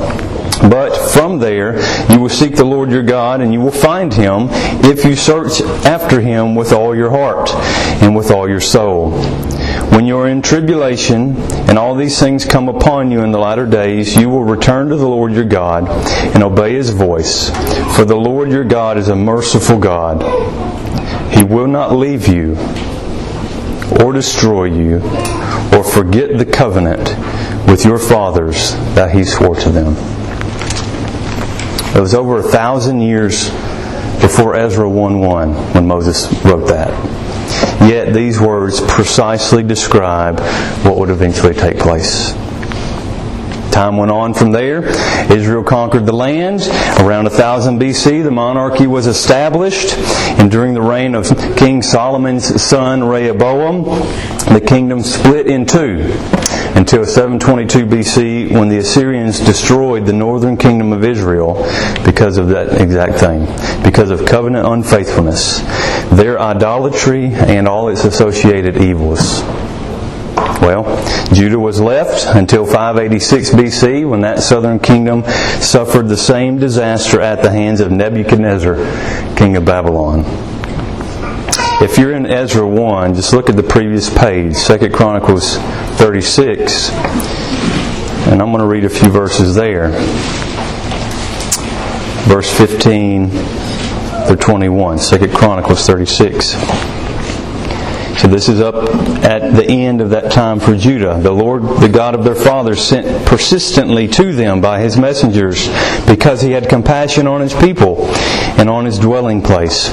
But 0.70 0.96
from 1.12 1.39
there 1.39 1.80
you 2.12 2.22
will 2.22 2.30
seek 2.30 2.56
the 2.56 2.63
Lord 2.63 2.89
your 2.89 3.03
God, 3.03 3.42
and 3.42 3.51
you 3.51 3.60
will 3.60 3.72
find 3.72 4.13
him 4.13 4.48
if 4.86 5.03
you 5.03 5.15
search 5.15 5.62
after 5.86 6.22
him 6.22 6.56
with 6.56 6.72
all 6.72 6.96
your 6.96 7.10
heart 7.10 7.53
and 8.01 8.15
with 8.15 8.32
all 8.32 8.48
your 8.48 8.62
soul. 8.62 9.12
When 9.92 10.06
you 10.06 10.18
are 10.18 10.27
in 10.27 10.42
tribulation 10.42 11.36
and 11.68 11.77
all 11.77 11.96
these 11.96 12.20
things 12.20 12.46
come 12.46 12.70
upon 12.70 13.12
you 13.12 13.24
in 13.24 13.32
the 13.32 13.39
latter 13.39 13.65
days, 13.65 14.15
you 14.15 14.30
will 14.30 14.44
return 14.44 14.89
to 14.89 14.96
the 14.96 15.08
Lord 15.08 15.34
your 15.34 15.46
God 15.46 15.88
and 16.34 16.44
obey 16.44 16.74
his 16.74 16.89
voice. 16.92 17.50
For 17.96 18.06
the 18.06 18.15
Lord 18.15 18.50
your 18.50 18.63
God 18.63 18.98
is 18.98 19.10
a 19.10 19.15
merciful 19.15 19.77
God 19.77 20.22
he 21.34 21.44
will 21.44 21.68
not 21.68 21.96
leave 21.96 22.28
you 22.28 22.56
or 24.02 24.13
destroy 24.13 24.66
you 24.66 24.98
or 25.74 25.84
forget 25.84 26.38
the 26.38 26.46
covenant 26.46 27.10
with 27.68 27.86
your 27.86 27.98
fathers 27.98 28.74
that 28.96 29.12
he 29.12 29.24
swore 29.24 29.56
to 29.56 29.70
them. 29.70 29.96
It 31.96 32.00
was 32.00 32.13
over 32.13 32.38
a 32.38 32.44
thousand 32.44 33.02
years 33.02 33.50
before 34.22 34.56
Ezra 34.56 34.90
1 34.90 35.20
1 35.20 35.54
when 35.74 35.88
Moses 35.88 36.32
wrote 36.44 36.68
that. 36.68 36.90
Yet 37.88 38.13
these 38.13 38.40
words 38.40 38.82
precisely 38.82 39.63
describe 39.63 40.40
what 40.86 40.98
would 40.98 41.10
eventually 41.10 41.54
take 41.54 41.78
place. 41.80 42.34
Time 43.74 43.98
went 43.98 44.12
on 44.12 44.36
from 44.36 44.51
there. 44.51 44.84
Israel 45.34 45.63
conquered 45.63 46.06
the 46.06 46.13
land. 46.13 46.62
Around 47.00 47.24
1000 47.24 47.80
BC, 47.80 48.24
the 48.24 48.30
monarchy 48.30 48.86
was 48.86 49.08
established. 49.08 49.98
And 50.38 50.51
during 50.51 50.75
the 50.75 50.82
reign 50.84 51.15
of 51.15 51.27
King 51.58 51.82
Solomon's 51.82 52.62
son 52.62 53.03
Rehoboam, 53.03 53.86
the 54.53 54.63
kingdom 54.63 55.01
split 55.01 55.48
in 55.48 55.65
two 55.65 56.01
until 56.75 57.03
722 57.03 57.88
BC 57.88 58.51
when 58.51 58.70
the 58.70 58.77
Assyrians 58.77 59.39
destroyed 59.39 60.06
the 60.06 60.13
northern 60.13 60.56
kingdom 60.56 60.94
of 60.94 61.03
Israel 61.03 61.56
because 62.06 62.38
of 62.38 62.50
that 62.50 62.80
exact 62.80 63.20
thing, 63.20 63.48
because 63.84 64.12
of 64.12 64.27
covenant 64.27 64.68
unfaithfulness, 64.68 65.62
their 66.12 66.39
idolatry, 66.39 67.34
and 67.34 67.68
all 67.68 67.89
its 67.89 68.06
associated 68.06 68.77
evils. 68.77 69.42
Well, 70.36 70.84
Judah 71.34 71.60
was 71.60 71.80
left 71.80 72.25
until 72.36 72.66
586 72.66 73.52
BC 73.52 74.10
when 74.10 74.22
that 74.22 74.40
southern 74.40 74.80
kingdom 74.80 75.24
suffered 75.60 76.08
the 76.08 76.18
same 76.18 76.58
disaster 76.58 77.20
at 77.22 77.44
the 77.44 77.52
hands 77.52 77.80
of 77.80 77.92
Nebuchadnezzar, 77.92 78.75
king 79.36 79.58
of 79.58 79.66
Babylon. 79.66 80.24
If 81.82 81.98
you're 81.98 82.13
in 82.13 82.25
Ezra 82.25 82.68
1, 82.68 83.16
just 83.16 83.34
look 83.34 83.50
at 83.50 83.56
the 83.56 83.63
previous 83.63 84.10
page, 84.10 84.56
2 84.66 84.90
Chronicles 84.90 85.58
36, 85.98 86.92
and 88.28 88.42
I'm 88.42 88.52
going 88.52 88.60
to 88.60 88.68
read 88.68 88.86
a 88.86 88.90
few 88.90 89.10
verses 89.10 89.54
there. 89.56 89.90
Verse 92.25 92.50
15 92.58 93.30
through 94.28 94.38
21. 94.38 94.98
2 94.98 95.28
Chronicles 95.28 95.86
36. 95.86 96.93
So 98.24 98.30
this 98.30 98.48
is 98.48 98.62
up 98.62 98.75
at 99.25 99.53
the 99.53 99.65
end 99.65 100.00
of 100.00 100.12
that 100.12 100.32
time 100.32 100.62
for 100.62 100.77
Judah. 100.77 101.20
The 101.20 101.30
Lord, 101.30 101.63
the 101.82 101.89
God 101.89 102.15
of 102.15 102.24
their 102.24 102.36
fathers, 102.36 102.82
sent 102.82 103.27
persistently 103.27 104.08
to 104.08 104.32
them 104.32 104.62
by 104.62 104.80
his 104.80 104.96
messengers 104.96 105.68
because 106.08 106.42
he 106.42 106.51
had 106.51 106.70
compassion 106.70 107.27
on 107.27 107.42
his 107.42 107.53
people 107.53 108.06
and 108.58 108.70
on 108.70 108.86
his 108.86 108.98
dwelling 108.98 109.42
place. 109.42 109.89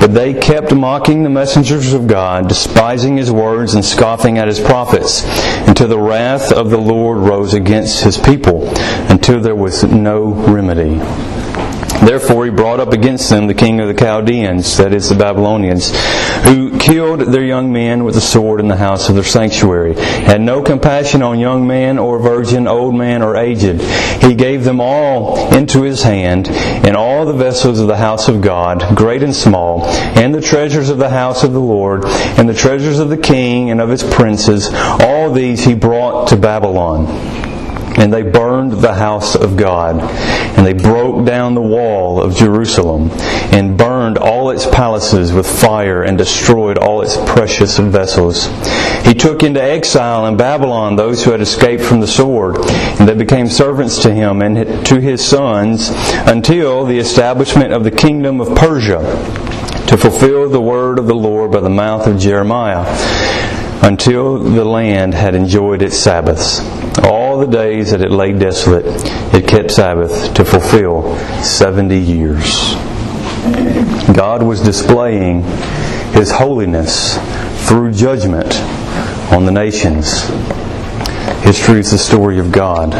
But 0.00 0.14
they 0.14 0.32
kept 0.32 0.74
mocking 0.74 1.24
the 1.24 1.28
messengers 1.28 1.92
of 1.92 2.06
God, 2.06 2.48
despising 2.48 3.18
his 3.18 3.30
words 3.30 3.74
and 3.74 3.84
scoffing 3.84 4.38
at 4.38 4.48
his 4.48 4.60
prophets, 4.60 5.22
until 5.68 5.88
the 5.88 5.98
wrath 5.98 6.52
of 6.52 6.70
the 6.70 6.78
Lord 6.78 7.18
rose 7.18 7.52
against 7.52 8.02
his 8.02 8.16
people, 8.16 8.66
until 9.10 9.40
there 9.40 9.54
was 9.54 9.84
no 9.84 10.32
remedy. 10.32 11.00
Therefore, 12.02 12.44
he 12.44 12.50
brought 12.50 12.80
up 12.80 12.92
against 12.92 13.30
them 13.30 13.46
the 13.46 13.54
king 13.54 13.80
of 13.80 13.88
the 13.88 13.94
Chaldeans, 13.94 14.76
that 14.76 14.92
is, 14.92 15.08
the 15.08 15.14
Babylonians, 15.14 15.92
who 16.44 16.78
killed 16.78 17.20
their 17.20 17.44
young 17.44 17.72
men 17.72 18.04
with 18.04 18.14
the 18.14 18.20
sword 18.20 18.60
in 18.60 18.68
the 18.68 18.76
house 18.76 19.08
of 19.08 19.14
their 19.14 19.24
sanctuary, 19.24 19.94
had 19.94 20.40
no 20.40 20.62
compassion 20.62 21.22
on 21.22 21.38
young 21.38 21.66
man 21.66 21.98
or 21.98 22.18
virgin, 22.18 22.68
old 22.68 22.94
man 22.94 23.22
or 23.22 23.36
aged. 23.36 23.80
He 24.22 24.34
gave 24.34 24.64
them 24.64 24.80
all 24.80 25.54
into 25.54 25.82
his 25.82 26.02
hand, 26.02 26.48
and 26.48 26.96
all 26.96 27.24
the 27.24 27.32
vessels 27.32 27.80
of 27.80 27.86
the 27.86 27.96
house 27.96 28.28
of 28.28 28.42
God, 28.42 28.96
great 28.96 29.22
and 29.22 29.34
small, 29.34 29.84
and 29.86 30.34
the 30.34 30.40
treasures 30.40 30.90
of 30.90 30.98
the 30.98 31.10
house 31.10 31.42
of 31.42 31.52
the 31.52 31.60
Lord, 31.60 32.04
and 32.04 32.48
the 32.48 32.54
treasures 32.54 32.98
of 32.98 33.08
the 33.08 33.16
king 33.16 33.70
and 33.70 33.80
of 33.80 33.88
his 33.88 34.02
princes, 34.02 34.70
all 34.74 35.32
these 35.32 35.64
he 35.64 35.74
brought 35.74 36.28
to 36.28 36.36
Babylon 36.36 37.06
and 37.96 38.12
they 38.12 38.22
burned 38.22 38.72
the 38.72 38.94
house 38.94 39.34
of 39.34 39.56
God, 39.56 40.00
and 40.56 40.66
they 40.66 40.72
broke 40.72 41.24
down 41.24 41.54
the 41.54 41.62
wall 41.62 42.20
of 42.20 42.36
Jerusalem, 42.36 43.10
and 43.52 43.78
burned 43.78 44.18
all 44.18 44.50
its 44.50 44.66
palaces 44.66 45.32
with 45.32 45.46
fire, 45.46 46.02
and 46.02 46.18
destroyed 46.18 46.78
all 46.78 47.02
its 47.02 47.16
precious 47.16 47.78
vessels. 47.78 48.46
He 49.04 49.14
took 49.14 49.42
into 49.42 49.62
exile 49.62 50.26
in 50.26 50.36
Babylon 50.36 50.96
those 50.96 51.24
who 51.24 51.30
had 51.30 51.40
escaped 51.40 51.82
from 51.82 52.00
the 52.00 52.06
sword, 52.06 52.56
and 52.98 53.08
they 53.08 53.14
became 53.14 53.48
servants 53.48 54.02
to 54.02 54.12
him 54.12 54.42
and 54.42 54.84
to 54.86 55.00
his 55.00 55.24
sons 55.24 55.90
until 56.26 56.84
the 56.84 56.98
establishment 56.98 57.72
of 57.72 57.84
the 57.84 57.90
kingdom 57.90 58.40
of 58.40 58.56
Persia, 58.56 59.00
to 59.86 59.96
fulfill 59.96 60.48
the 60.48 60.60
word 60.60 60.98
of 60.98 61.06
the 61.06 61.14
Lord 61.14 61.52
by 61.52 61.60
the 61.60 61.70
mouth 61.70 62.06
of 62.06 62.18
Jeremiah 62.18 62.84
until 63.82 64.38
the 64.38 64.64
land 64.64 65.12
had 65.12 65.34
enjoyed 65.34 65.82
its 65.82 65.98
Sabbaths. 65.98 66.60
All 67.34 67.40
the 67.40 67.46
days 67.48 67.90
that 67.90 68.00
it 68.00 68.12
lay 68.12 68.32
desolate, 68.32 68.84
it 69.34 69.48
kept 69.48 69.72
Sabbath 69.72 70.34
to 70.34 70.44
fulfill 70.44 71.16
70 71.42 71.98
years. 71.98 72.74
God 74.14 74.44
was 74.44 74.60
displaying 74.60 75.42
His 76.12 76.30
holiness 76.30 77.18
through 77.66 77.90
judgment 77.90 78.54
on 79.32 79.46
the 79.46 79.50
nations. 79.50 80.22
History 81.42 81.80
is 81.80 81.90
the 81.90 81.98
story 81.98 82.38
of 82.38 82.52
God. 82.52 82.92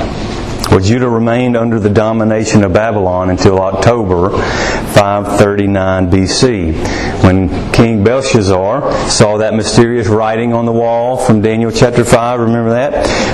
Judah 0.80 1.08
remained 1.08 1.56
under 1.56 1.78
the 1.78 1.88
domination 1.88 2.64
of 2.64 2.72
Babylon 2.72 3.30
until 3.30 3.60
October 3.60 4.30
539 4.30 6.10
BC, 6.10 7.22
when 7.22 7.72
King 7.72 8.02
Belshazzar 8.02 9.08
saw 9.08 9.38
that 9.38 9.54
mysterious 9.54 10.08
writing 10.08 10.52
on 10.52 10.66
the 10.66 10.72
wall 10.72 11.16
from 11.16 11.42
Daniel 11.42 11.70
chapter 11.70 12.04
5. 12.04 12.40
Remember 12.40 12.70
that? 12.70 12.92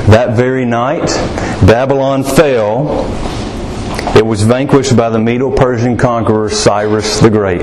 That 0.09 0.37
very 0.37 0.65
night, 0.67 1.07
Babylon 1.67 2.25
fell. 2.25 3.07
It 4.17 4.27
was 4.27 4.43
vanquished 4.43 4.97
by 4.97 5.09
the 5.09 5.19
Medo 5.19 5.55
Persian 5.55 5.97
conqueror 5.97 6.51
Cyrus 6.51 7.21
the 7.21 7.31
Great, 7.31 7.61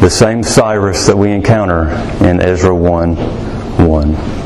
the 0.00 0.10
same 0.10 0.42
Cyrus 0.42 1.06
that 1.06 1.16
we 1.16 1.30
encounter 1.30 1.90
in 2.24 2.40
Ezra 2.40 2.74
1 2.74 3.16
1. 3.16 4.41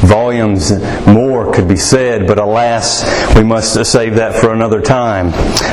Volumes 0.00 0.72
more 1.06 1.52
could 1.52 1.68
be 1.68 1.76
said, 1.76 2.26
but 2.26 2.38
alas, 2.38 3.04
we 3.34 3.42
must 3.42 3.84
save 3.84 4.16
that 4.16 4.40
for 4.40 4.52
another 4.52 4.80
time. 4.80 5.30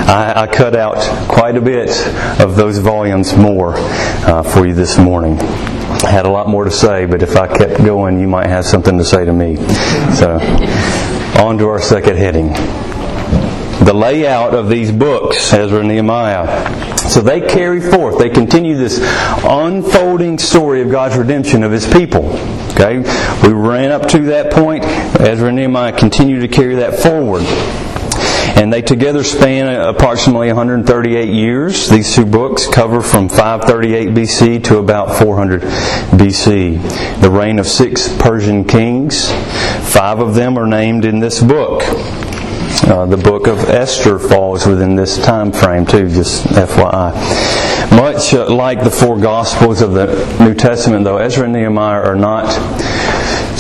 I, 0.10 0.42
I 0.42 0.48
cut 0.48 0.76
out 0.76 0.98
quite 1.30 1.58
a 1.58 1.62
bit 1.62 1.90
of 2.42 2.56
those 2.56 2.78
volumes 2.80 3.36
more 3.36 3.74
uh, 3.76 4.44
for 4.44 4.66
you 4.66 4.74
this 4.74 4.98
morning. 4.98 5.40
I 5.40 6.10
had 6.10 6.26
a 6.26 6.30
lot 6.30 6.50
more 6.50 6.66
to 6.66 6.72
say, 6.72 7.06
but 7.06 7.22
if 7.22 7.36
I 7.36 7.48
kept 7.48 7.84
going, 7.84 8.20
you 8.20 8.28
might 8.28 8.48
have 8.48 8.66
something 8.66 8.98
to 8.98 9.06
say 9.06 9.26
to 9.26 9.34
me. 9.34 9.56
So, 10.16 10.40
on 11.40 11.58
to 11.60 11.68
our 11.68 11.82
second 11.82 12.18
heading 12.18 12.54
the 13.86 13.94
layout 13.94 14.56
of 14.56 14.68
these 14.68 14.92
books, 14.92 15.54
Ezra 15.54 15.80
and 15.80 15.88
Nehemiah. 15.88 16.98
So 16.98 17.22
they 17.22 17.40
carry 17.40 17.80
forth, 17.80 18.18
they 18.18 18.30
continue 18.30 18.76
this 18.76 19.00
unfolding 19.44 20.40
story 20.40 20.82
of 20.82 20.90
God's 20.90 21.16
redemption 21.16 21.64
of 21.64 21.72
His 21.72 21.86
people. 21.86 22.26
Okay? 22.72 22.98
We 23.44 23.54
ran 23.54 23.92
up 23.92 24.08
to 24.10 24.20
that 24.26 24.52
point. 24.52 24.84
Ezra 24.84 25.50
and 25.50 25.58
Nehemiah 25.58 25.98
continue 25.98 26.42
to 26.42 26.48
carry 26.48 26.76
that 26.76 27.00
forward. 27.00 27.44
And 28.58 28.72
they 28.72 28.82
together 28.82 29.24
span 29.24 29.68
approximately 29.68 30.48
138 30.48 31.30
years. 31.30 31.90
These 31.90 32.16
two 32.16 32.26
books 32.26 32.68
cover 32.68 33.02
from 33.02 33.30
538 33.30 34.10
BC 34.10 34.64
to 34.66 34.78
about 34.78 35.18
400 35.20 35.62
BC. 35.62 37.22
The 37.22 37.30
reign 37.30 37.60
of 37.60 37.68
six 37.68 38.08
Persian 38.18 38.64
kings. 38.64 39.30
Five 39.92 40.20
of 40.20 40.36
them 40.36 40.58
are 40.58 40.68
named 40.68 41.06
in 41.06 41.20
this 41.20 41.44
book. 41.44 41.84
Uh, 42.84 43.06
the 43.06 43.18
book 43.18 43.48
of 43.48 43.58
Esther 43.70 44.20
falls 44.20 44.68
within 44.68 44.96
this 44.96 45.18
time 45.24 45.52
frame 45.52 45.86
too, 45.86 46.10
just 46.10 46.46
FYI. 46.48 47.14
Much 47.96 48.34
like 48.34 48.84
the 48.84 48.92
four 48.92 49.18
Gospels 49.18 49.82
of 49.82 49.94
the 49.94 50.08
New 50.44 50.54
Testament, 50.54 51.06
though, 51.06 51.18
Ezra 51.18 51.46
and 51.46 51.54
Nehemiah 51.54 52.02
are 52.02 52.16
not 52.16 52.46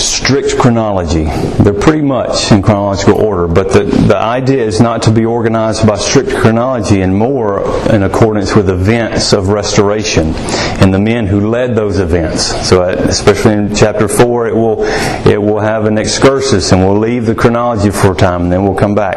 strict 0.05 0.57
chronology. 0.57 1.25
They're 1.63 1.73
pretty 1.73 2.01
much 2.01 2.51
in 2.51 2.61
chronological 2.61 3.15
order, 3.15 3.47
but 3.47 3.71
the, 3.71 3.83
the 3.83 4.17
idea 4.17 4.63
is 4.63 4.79
not 4.79 5.03
to 5.03 5.11
be 5.11 5.25
organized 5.25 5.87
by 5.87 5.97
strict 5.97 6.29
chronology 6.29 7.01
and 7.01 7.15
more 7.15 7.61
in 7.89 8.03
accordance 8.03 8.55
with 8.55 8.69
events 8.69 9.33
of 9.33 9.49
restoration 9.49 10.33
and 10.81 10.93
the 10.93 10.99
men 10.99 11.25
who 11.27 11.49
led 11.49 11.75
those 11.75 11.99
events. 11.99 12.43
So, 12.67 12.83
uh, 12.83 12.87
especially 12.87 13.53
in 13.53 13.75
chapter 13.75 14.07
4, 14.07 14.47
it 14.47 14.55
will, 14.55 14.83
it 15.27 15.41
will 15.41 15.59
have 15.59 15.85
an 15.85 15.97
excursus 15.97 16.71
and 16.71 16.81
we'll 16.81 16.99
leave 16.99 17.25
the 17.25 17.35
chronology 17.35 17.89
for 17.89 18.11
a 18.11 18.15
time 18.15 18.43
and 18.43 18.51
then 18.51 18.63
we'll 18.63 18.75
come 18.75 18.95
back. 18.95 19.15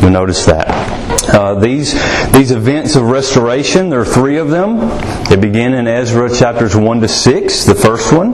You'll 0.00 0.10
notice 0.10 0.44
that. 0.46 0.96
Uh, 1.28 1.54
these, 1.58 1.92
these 2.32 2.52
events 2.52 2.94
of 2.94 3.10
restoration, 3.10 3.90
there 3.90 4.00
are 4.00 4.04
three 4.04 4.38
of 4.38 4.48
them. 4.48 4.78
They 5.24 5.36
begin 5.36 5.74
in 5.74 5.88
Ezra 5.88 6.32
chapters 6.32 6.76
1 6.76 7.00
to 7.00 7.08
6, 7.08 7.64
the 7.64 7.74
first 7.74 8.12
one, 8.12 8.32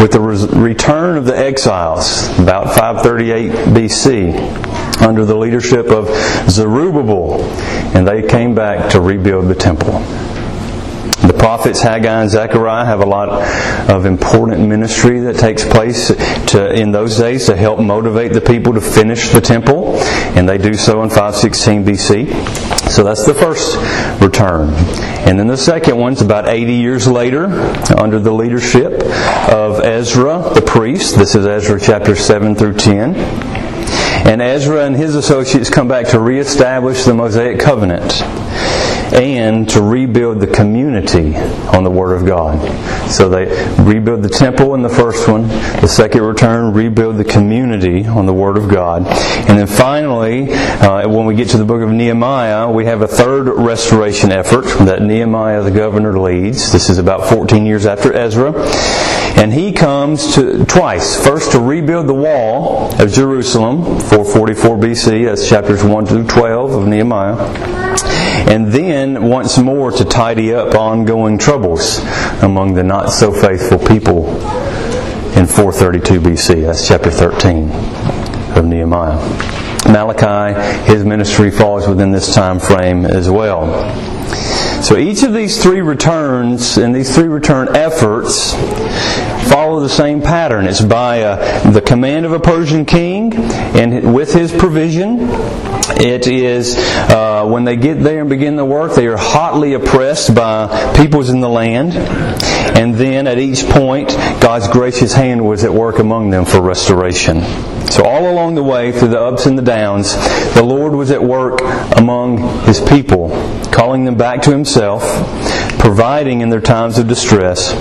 with 0.00 0.12
the 0.12 0.20
return 0.20 1.16
of 1.16 1.24
the 1.24 1.29
exiles, 1.38 2.28
about 2.38 2.74
538 2.74 3.52
BC, 3.74 5.02
under 5.02 5.24
the 5.24 5.36
leadership 5.36 5.86
of 5.86 6.08
Zerubbabel, 6.50 7.42
and 7.94 8.06
they 8.06 8.22
came 8.22 8.54
back 8.54 8.90
to 8.92 9.00
rebuild 9.00 9.48
the 9.48 9.54
temple. 9.54 9.94
The 11.20 11.34
prophets 11.34 11.82
Haggai 11.82 12.22
and 12.22 12.30
Zechariah 12.30 12.86
have 12.86 13.00
a 13.00 13.06
lot 13.06 13.28
of 13.90 14.06
important 14.06 14.66
ministry 14.66 15.20
that 15.20 15.36
takes 15.36 15.64
place 15.64 16.08
to, 16.08 16.72
in 16.72 16.92
those 16.92 17.18
days 17.18 17.44
to 17.46 17.56
help 17.56 17.78
motivate 17.78 18.32
the 18.32 18.40
people 18.40 18.72
to 18.72 18.80
finish 18.80 19.28
the 19.28 19.40
temple, 19.40 19.96
and 20.36 20.48
they 20.48 20.56
do 20.56 20.72
so 20.72 21.02
in 21.02 21.10
516 21.10 21.84
BC. 21.84 22.90
So 22.90 23.04
that's 23.04 23.26
the 23.26 23.34
first 23.34 23.76
return. 24.22 24.70
And 25.28 25.38
then 25.38 25.46
the 25.46 25.58
second 25.58 25.98
one's 25.98 26.22
about 26.22 26.48
80 26.48 26.72
years 26.72 27.06
later, 27.06 27.46
under 27.98 28.18
the 28.18 28.32
leadership 28.32 28.92
of 29.52 29.80
Ezra 29.80 30.50
the 30.54 30.62
priest. 30.62 31.16
This 31.16 31.34
is 31.34 31.44
Ezra 31.46 31.78
chapter 31.78 32.16
7 32.16 32.54
through 32.54 32.74
10. 32.74 33.14
And 34.26 34.40
Ezra 34.40 34.86
and 34.86 34.96
his 34.96 35.14
associates 35.14 35.68
come 35.68 35.86
back 35.86 36.08
to 36.08 36.18
reestablish 36.18 37.04
the 37.04 37.12
Mosaic 37.12 37.60
covenant 37.60 38.22
and 39.12 39.68
to 39.70 39.82
rebuild 39.82 40.40
the 40.40 40.46
community 40.46 41.36
on 41.36 41.84
the 41.84 41.90
Word 41.90 42.14
of 42.14 42.26
God. 42.26 42.60
So 43.10 43.28
they 43.28 43.46
rebuild 43.82 44.22
the 44.22 44.28
temple 44.28 44.74
in 44.74 44.82
the 44.82 44.88
first 44.88 45.28
one, 45.28 45.48
the 45.48 45.88
second 45.88 46.22
return, 46.22 46.72
rebuild 46.72 47.16
the 47.16 47.24
community 47.24 48.06
on 48.06 48.26
the 48.26 48.32
Word 48.34 48.56
of 48.56 48.68
God. 48.68 49.06
And 49.48 49.58
then 49.58 49.66
finally, 49.66 50.52
uh, 50.52 51.08
when 51.08 51.26
we 51.26 51.34
get 51.34 51.48
to 51.50 51.56
the 51.56 51.64
book 51.64 51.82
of 51.82 51.90
Nehemiah, 51.90 52.70
we 52.70 52.84
have 52.84 53.02
a 53.02 53.08
third 53.08 53.48
restoration 53.48 54.30
effort 54.30 54.64
that 54.84 55.02
Nehemiah 55.02 55.62
the 55.62 55.70
governor 55.70 56.18
leads. 56.18 56.72
This 56.72 56.88
is 56.88 56.98
about 56.98 57.28
14 57.28 57.66
years 57.66 57.86
after 57.86 58.12
Ezra. 58.12 58.52
And 59.36 59.52
he 59.52 59.72
comes 59.72 60.34
to 60.34 60.64
twice. 60.66 61.24
First 61.24 61.52
to 61.52 61.60
rebuild 61.60 62.06
the 62.06 62.14
wall 62.14 62.94
of 63.00 63.10
Jerusalem, 63.10 63.82
444 64.00 64.76
BC, 64.76 65.24
that's 65.24 65.48
chapters 65.48 65.82
1 65.82 66.06
through 66.06 66.26
12 66.26 66.72
of 66.72 66.86
Nehemiah 66.86 67.89
and 68.48 68.68
then 68.68 69.24
once 69.24 69.58
more 69.58 69.90
to 69.90 70.04
tidy 70.04 70.54
up 70.54 70.74
ongoing 70.74 71.38
troubles 71.38 71.98
among 72.42 72.74
the 72.74 72.82
not 72.82 73.10
so 73.10 73.32
faithful 73.32 73.78
people 73.78 74.28
in 75.36 75.46
432 75.46 76.20
BC. 76.20 76.62
That's 76.66 76.86
chapter 76.86 77.10
13 77.10 77.70
of 78.56 78.64
Nehemiah. 78.64 79.16
Malachi, 79.86 80.90
his 80.90 81.04
ministry 81.04 81.50
falls 81.50 81.88
within 81.88 82.12
this 82.12 82.34
time 82.34 82.58
frame 82.58 83.04
as 83.04 83.30
well. 83.30 83.66
So 84.82 84.96
each 84.96 85.22
of 85.22 85.32
these 85.32 85.62
three 85.62 85.82
returns 85.82 86.78
and 86.78 86.94
these 86.94 87.14
three 87.14 87.28
return 87.28 87.74
efforts 87.76 88.54
follow 89.50 89.80
the 89.80 89.88
same 89.88 90.22
pattern. 90.22 90.66
It's 90.66 90.80
by 90.80 91.22
uh, 91.22 91.70
the 91.70 91.80
command 91.80 92.24
of 92.24 92.32
a 92.32 92.40
Persian 92.40 92.84
king 92.84 93.30
and 93.74 94.14
with 94.14 94.32
his 94.32 94.52
provision. 94.52 95.18
It 96.02 96.28
is 96.28 96.76
uh, 96.78 97.46
when 97.46 97.64
they 97.64 97.76
get 97.76 98.00
there 98.00 98.20
and 98.20 98.30
begin 98.30 98.56
the 98.56 98.64
work, 98.64 98.94
they 98.94 99.06
are 99.06 99.16
hotly 99.16 99.74
oppressed 99.74 100.34
by 100.34 100.94
peoples 100.96 101.30
in 101.30 101.40
the 101.40 101.48
land. 101.48 101.94
And 101.94 102.94
then 102.94 103.26
at 103.26 103.38
each 103.38 103.64
point, 103.64 104.08
God's 104.40 104.68
gracious 104.68 105.12
hand 105.12 105.44
was 105.44 105.64
at 105.64 105.72
work 105.72 105.98
among 105.98 106.30
them 106.30 106.44
for 106.44 106.62
restoration. 106.62 107.42
So 107.90 108.04
all 108.04 108.30
along 108.30 108.54
the 108.54 108.62
way, 108.62 108.92
through 108.92 109.08
the 109.08 109.20
ups 109.20 109.46
and 109.46 109.58
the 109.58 109.62
downs, 109.62 110.14
the 110.54 110.62
Lord 110.62 110.94
was 110.94 111.10
at 111.10 111.22
work 111.22 111.60
among 111.96 112.38
His 112.64 112.80
people, 112.80 113.28
calling 113.72 114.04
them 114.04 114.14
back 114.14 114.42
to 114.42 114.50
Himself, 114.50 115.02
providing 115.80 116.40
in 116.40 116.50
their 116.50 116.60
times 116.60 116.98
of 116.98 117.08
distress, 117.08 117.72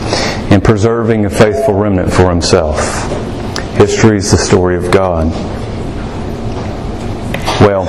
and 0.52 0.64
preserving 0.64 1.26
a 1.26 1.30
faithful 1.30 1.76
remnant 1.76 2.12
for 2.12 2.30
Himself. 2.30 2.80
History 3.78 4.18
is 4.18 4.32
the 4.32 4.38
story 4.38 4.76
of 4.76 4.92
God. 4.92 5.59
Well, 7.60 7.86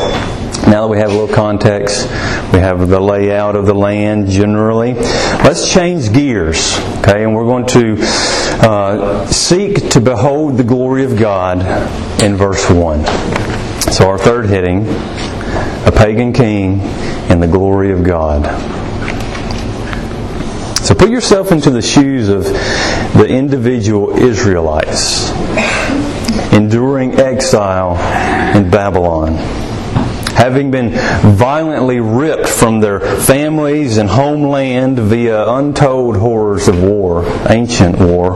now 0.67 0.83
that 0.83 0.89
we 0.89 0.99
have 0.99 1.11
a 1.11 1.15
little 1.15 1.35
context, 1.35 2.05
we 2.53 2.59
have 2.59 2.89
the 2.89 3.01
layout 3.01 3.55
of 3.55 3.67
the 3.67 3.75
land 3.75 4.29
generally. 4.29 4.95
Let's 4.95 5.73
change 5.73 6.13
gears, 6.13 6.77
okay? 6.99 7.25
And 7.25 7.35
we're 7.35 7.45
going 7.45 7.67
to 7.69 7.97
uh, 8.01 9.27
seek 9.27 9.91
to 9.91 10.01
behold 10.01 10.59
the 10.59 10.65
glory 10.65 11.05
of 11.05 11.17
God 11.17 11.61
in 12.21 12.37
verse 12.37 12.69
1. 12.69 13.05
So, 13.93 14.09
our 14.09 14.19
third 14.19 14.47
heading 14.47 14.87
a 15.87 15.93
pagan 15.93 16.33
king 16.33 16.81
and 17.31 17.43
the 17.43 17.49
glory 17.49 17.93
of 17.93 18.05
God. 18.05 18.47
So, 20.81 20.95
put 20.95 21.11
yourself 21.11 21.53
into 21.53 21.71
the 21.71 21.83
shoes 21.83 22.29
of 22.29 22.45
the 22.45 23.27
individual 23.29 24.17
Israelites 24.17 25.31
enduring 26.53 27.15
exile 27.15 27.97
in 28.57 28.71
Babylon 28.71 29.60
having 30.41 30.71
been 30.71 30.89
violently 31.37 32.01
ripped 32.01 32.49
from 32.49 32.81
their 32.81 32.99
families 32.99 33.99
and 33.99 34.09
homeland 34.09 34.99
via 34.99 35.47
untold 35.47 36.17
horrors 36.17 36.67
of 36.67 36.83
war, 36.83 37.23
ancient 37.51 37.99
war, 37.99 38.33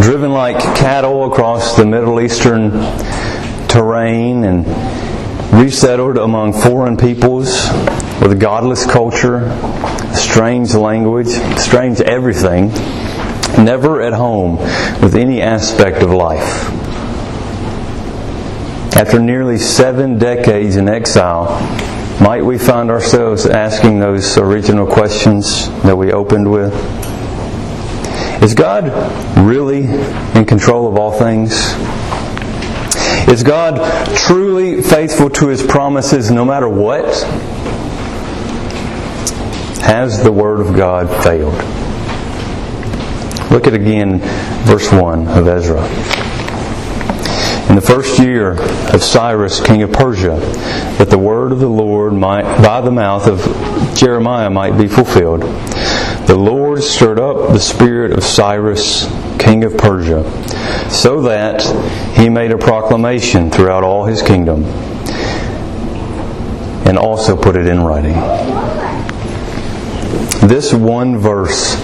driven 0.00 0.32
like 0.32 0.58
cattle 0.74 1.30
across 1.30 1.76
the 1.76 1.84
Middle 1.84 2.18
Eastern 2.18 2.70
terrain 3.68 4.44
and 4.44 4.64
resettled 5.52 6.16
among 6.16 6.54
foreign 6.54 6.96
peoples 6.96 7.68
with 8.22 8.32
a 8.32 8.38
godless 8.38 8.86
culture, 8.86 9.50
strange 10.14 10.72
language, 10.72 11.28
strange 11.58 12.00
everything, 12.00 12.68
never 13.62 14.00
at 14.00 14.14
home 14.14 14.56
with 15.02 15.14
any 15.14 15.42
aspect 15.42 16.02
of 16.02 16.10
life. 16.10 16.85
After 18.96 19.18
nearly 19.18 19.58
seven 19.58 20.18
decades 20.18 20.76
in 20.76 20.88
exile, 20.88 21.60
might 22.18 22.42
we 22.42 22.56
find 22.56 22.90
ourselves 22.90 23.44
asking 23.44 24.00
those 24.00 24.38
original 24.38 24.86
questions 24.86 25.68
that 25.82 25.94
we 25.94 26.12
opened 26.12 26.50
with? 26.50 26.72
Is 28.42 28.54
God 28.54 28.86
really 29.36 29.84
in 30.34 30.46
control 30.46 30.88
of 30.88 30.96
all 30.96 31.12
things? 31.12 31.52
Is 33.28 33.42
God 33.42 34.16
truly 34.16 34.80
faithful 34.80 35.28
to 35.28 35.48
His 35.48 35.62
promises 35.62 36.30
no 36.30 36.46
matter 36.46 36.66
what? 36.68 37.04
Has 39.82 40.22
the 40.22 40.32
Word 40.32 40.60
of 40.60 40.74
God 40.74 41.10
failed? 41.22 41.52
Look 43.50 43.66
at 43.66 43.74
again 43.74 44.20
verse 44.64 44.90
1 44.90 45.28
of 45.28 45.46
Ezra 45.46 46.15
in 47.76 47.82
the 47.82 47.86
first 47.86 48.18
year 48.18 48.52
of 48.94 49.02
Cyrus, 49.02 49.60
king 49.60 49.82
of 49.82 49.92
Persia, 49.92 50.36
that 50.96 51.10
the 51.10 51.18
word 51.18 51.52
of 51.52 51.60
the 51.60 51.68
Lord 51.68 52.14
might, 52.14 52.44
by 52.62 52.80
the 52.80 52.90
mouth 52.90 53.26
of 53.26 53.94
Jeremiah 53.94 54.48
might 54.48 54.78
be 54.78 54.88
fulfilled. 54.88 55.42
The 56.26 56.36
Lord 56.38 56.82
stirred 56.82 57.20
up 57.20 57.52
the 57.52 57.60
spirit 57.60 58.12
of 58.12 58.24
Cyrus, 58.24 59.04
king 59.38 59.62
of 59.62 59.76
Persia, 59.76 60.24
so 60.88 61.20
that 61.22 61.60
he 62.16 62.30
made 62.30 62.50
a 62.50 62.56
proclamation 62.56 63.50
throughout 63.50 63.84
all 63.84 64.06
his 64.06 64.22
kingdom 64.22 64.64
and 66.86 66.96
also 66.96 67.36
put 67.36 67.56
it 67.56 67.66
in 67.66 67.82
writing. 67.82 68.14
This 70.48 70.72
one 70.72 71.18
verse 71.18 71.74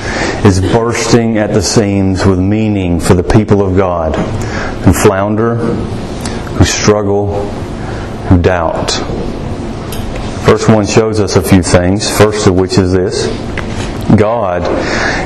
is 0.44 0.60
bursting 0.60 1.38
at 1.38 1.54
the 1.54 1.62
seams 1.62 2.26
with 2.26 2.38
meaning 2.38 2.98
for 2.98 3.14
the 3.14 3.22
people 3.22 3.62
of 3.62 3.76
God 3.76 4.16
who 4.84 4.92
flounder, 4.92 5.56
who 5.56 6.64
struggle, 6.64 7.48
who 8.28 8.40
doubt. 8.40 8.90
Verse 10.44 10.68
1 10.68 10.86
shows 10.86 11.20
us 11.20 11.36
a 11.36 11.42
few 11.42 11.62
things, 11.62 12.10
first 12.18 12.46
of 12.46 12.54
which 12.54 12.76
is 12.76 12.92
this 12.92 13.26
God 14.16 14.62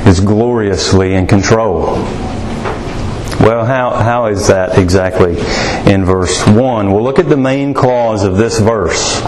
is 0.06 0.20
gloriously 0.20 1.14
in 1.14 1.26
control. 1.26 1.96
Well, 3.40 3.66
how, 3.66 3.90
how 3.90 4.26
is 4.26 4.48
that 4.48 4.78
exactly 4.78 5.36
in 5.92 6.04
verse 6.04 6.46
1? 6.46 6.90
Well, 6.90 7.02
look 7.02 7.18
at 7.18 7.28
the 7.28 7.36
main 7.36 7.74
clause 7.74 8.24
of 8.24 8.36
this 8.38 8.58
verse. 8.58 9.20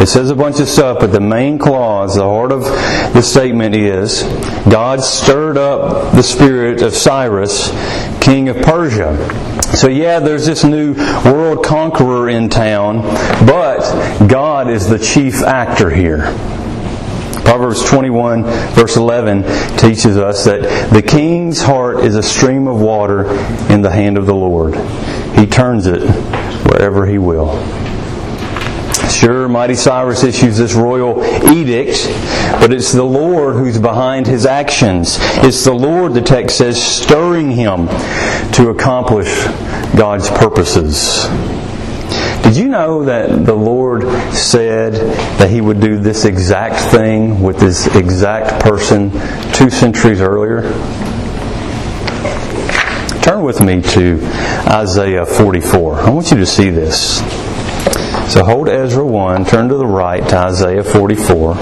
It 0.00 0.08
says 0.08 0.30
a 0.30 0.34
bunch 0.34 0.58
of 0.58 0.68
stuff, 0.68 0.98
but 1.00 1.12
the 1.12 1.20
main 1.20 1.58
clause, 1.58 2.16
the 2.16 2.24
heart 2.24 2.50
of 2.50 2.62
the 2.62 3.22
statement 3.22 3.76
is 3.76 4.22
God 4.68 5.02
stirred 5.02 5.56
up 5.56 6.12
the 6.14 6.22
spirit 6.22 6.82
of 6.82 6.94
Cyrus, 6.94 7.70
king 8.20 8.48
of 8.48 8.56
Persia. 8.56 9.16
So, 9.76 9.88
yeah, 9.88 10.18
there's 10.18 10.46
this 10.46 10.64
new 10.64 10.94
world 11.24 11.64
conqueror 11.64 12.28
in 12.28 12.48
town, 12.48 13.02
but 13.46 14.26
God 14.26 14.68
is 14.68 14.88
the 14.88 14.98
chief 14.98 15.42
actor 15.42 15.90
here. 15.90 16.32
Proverbs 17.44 17.84
21, 17.88 18.42
verse 18.72 18.96
11, 18.96 19.42
teaches 19.76 20.16
us 20.16 20.44
that 20.44 20.90
the 20.92 21.02
king's 21.02 21.60
heart 21.60 22.04
is 22.04 22.16
a 22.16 22.22
stream 22.22 22.66
of 22.66 22.80
water 22.80 23.26
in 23.72 23.82
the 23.82 23.90
hand 23.90 24.16
of 24.16 24.26
the 24.26 24.34
Lord. 24.34 24.74
He 25.38 25.46
turns 25.46 25.86
it 25.86 26.02
wherever 26.66 27.06
he 27.06 27.18
will. 27.18 27.62
Sure, 29.10 29.48
mighty 29.48 29.74
Cyrus 29.74 30.24
issues 30.24 30.58
this 30.58 30.74
royal 30.74 31.22
edict, 31.50 32.06
but 32.60 32.72
it's 32.72 32.92
the 32.92 33.04
Lord 33.04 33.56
who's 33.56 33.78
behind 33.78 34.26
his 34.26 34.46
actions. 34.46 35.18
It's 35.44 35.64
the 35.64 35.72
Lord, 35.74 36.14
the 36.14 36.22
text 36.22 36.58
says, 36.58 36.82
stirring 36.82 37.50
him 37.50 37.88
to 38.52 38.70
accomplish 38.70 39.44
God's 39.96 40.28
purposes. 40.30 41.26
Did 42.44 42.56
you 42.58 42.68
know 42.68 43.04
that 43.04 43.46
the 43.46 43.54
Lord 43.54 44.02
said 44.34 44.92
that 45.38 45.48
He 45.48 45.62
would 45.62 45.80
do 45.80 45.98
this 45.98 46.26
exact 46.26 46.92
thing 46.92 47.42
with 47.42 47.58
this 47.58 47.86
exact 47.96 48.62
person 48.62 49.10
two 49.54 49.70
centuries 49.70 50.20
earlier? 50.20 50.60
Turn 53.22 53.42
with 53.42 53.62
me 53.62 53.80
to 53.80 54.20
Isaiah 54.68 55.24
44. 55.24 56.00
I 56.00 56.10
want 56.10 56.30
you 56.30 56.36
to 56.36 56.46
see 56.46 56.68
this. 56.68 57.20
So 58.30 58.44
hold 58.44 58.68
Ezra 58.68 59.06
1, 59.06 59.46
turn 59.46 59.70
to 59.70 59.76
the 59.76 59.86
right 59.86 60.28
to 60.28 60.36
Isaiah 60.36 60.84
44. 60.84 61.54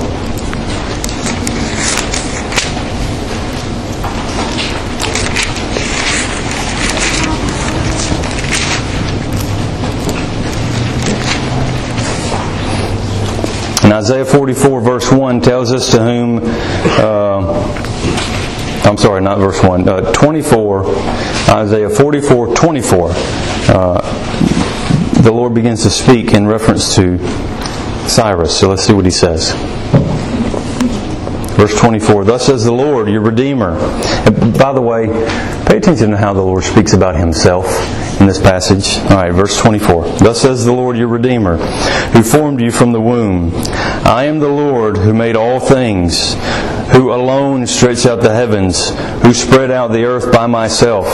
And 13.92 13.98
Isaiah 13.98 14.24
44, 14.24 14.80
verse 14.80 15.12
1 15.12 15.42
tells 15.42 15.70
us 15.70 15.90
to 15.90 16.02
whom, 16.02 16.40
uh, 16.42 17.52
I'm 18.84 18.96
sorry, 18.96 19.20
not 19.20 19.36
verse 19.36 19.62
1, 19.62 19.86
uh, 19.86 20.12
24, 20.12 20.86
Isaiah 21.50 21.90
44, 21.90 22.54
24. 22.54 23.10
Uh, 23.12 25.20
the 25.20 25.30
Lord 25.30 25.52
begins 25.52 25.82
to 25.82 25.90
speak 25.90 26.32
in 26.32 26.46
reference 26.46 26.94
to 26.94 27.18
Cyrus. 28.08 28.58
So 28.58 28.70
let's 28.70 28.82
see 28.82 28.94
what 28.94 29.04
he 29.04 29.10
says. 29.10 29.52
Verse 31.56 31.78
24 31.78 32.24
Thus 32.24 32.46
says 32.46 32.64
the 32.64 32.72
Lord, 32.72 33.08
your 33.08 33.20
Redeemer. 33.20 33.76
And 34.26 34.58
by 34.58 34.72
the 34.72 34.80
way, 34.80 35.06
pay 35.66 35.76
attention 35.76 36.10
to 36.10 36.16
how 36.16 36.32
the 36.32 36.42
Lord 36.42 36.64
speaks 36.64 36.92
about 36.92 37.16
himself 37.16 37.66
in 38.20 38.26
this 38.26 38.40
passage. 38.40 38.98
All 39.10 39.16
right, 39.16 39.32
verse 39.32 39.58
24. 39.58 40.18
Thus 40.18 40.42
says 40.42 40.64
the 40.64 40.72
Lord, 40.72 40.96
your 40.96 41.08
Redeemer, 41.08 41.56
who 41.56 42.22
formed 42.22 42.60
you 42.60 42.70
from 42.70 42.92
the 42.92 43.00
womb. 43.00 43.52
I 44.04 44.24
am 44.24 44.38
the 44.38 44.48
Lord 44.48 44.96
who 44.96 45.12
made 45.12 45.36
all 45.36 45.60
things, 45.60 46.34
who 46.92 47.12
alone 47.12 47.66
stretched 47.66 48.06
out 48.06 48.20
the 48.20 48.32
heavens, 48.32 48.90
who 49.22 49.32
spread 49.32 49.70
out 49.70 49.92
the 49.92 50.04
earth 50.04 50.32
by 50.32 50.46
myself, 50.46 51.06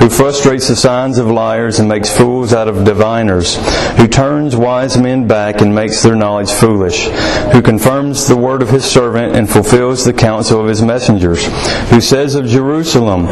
who 0.00 0.08
frustrates 0.08 0.68
the 0.68 0.76
signs 0.76 1.18
of 1.18 1.26
liars 1.26 1.78
and 1.78 1.88
makes 1.88 2.14
fools 2.14 2.52
out 2.52 2.68
of 2.68 2.84
diviners, 2.84 3.56
who 3.96 4.06
turns 4.06 4.54
wise 4.54 4.96
men 4.96 5.26
back 5.26 5.60
and 5.60 5.74
makes 5.74 6.02
their 6.02 6.14
knowledge 6.14 6.50
foolish, 6.50 7.08
who 7.52 7.62
confirms 7.62 8.28
the 8.28 8.36
word 8.36 8.62
of 8.62 8.70
his 8.70 8.84
servant 8.84 9.34
and 9.34 9.50
fulfills 9.50 10.04
the 10.04 10.12
counsel 10.12 10.60
of 10.60 10.68
his 10.68 10.82
messengers, 10.82 11.44
who 11.90 12.00
says 12.00 12.34
of 12.34 12.46
Jerusalem, 12.46 13.26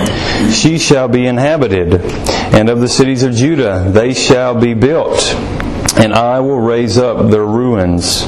She 0.50 0.78
shall 0.78 1.08
be 1.08 1.26
inhabited, 1.26 2.00
and 2.52 2.68
of 2.68 2.80
the 2.80 2.88
cities 2.88 3.22
of 3.22 3.34
Judah, 3.34 3.88
they 3.88 4.12
shall 4.12 4.58
be 4.58 4.74
built 4.74 5.34
and 5.98 6.12
I 6.12 6.40
will 6.40 6.60
raise 6.60 6.98
up 6.98 7.30
their 7.30 7.46
ruins. 7.46 8.26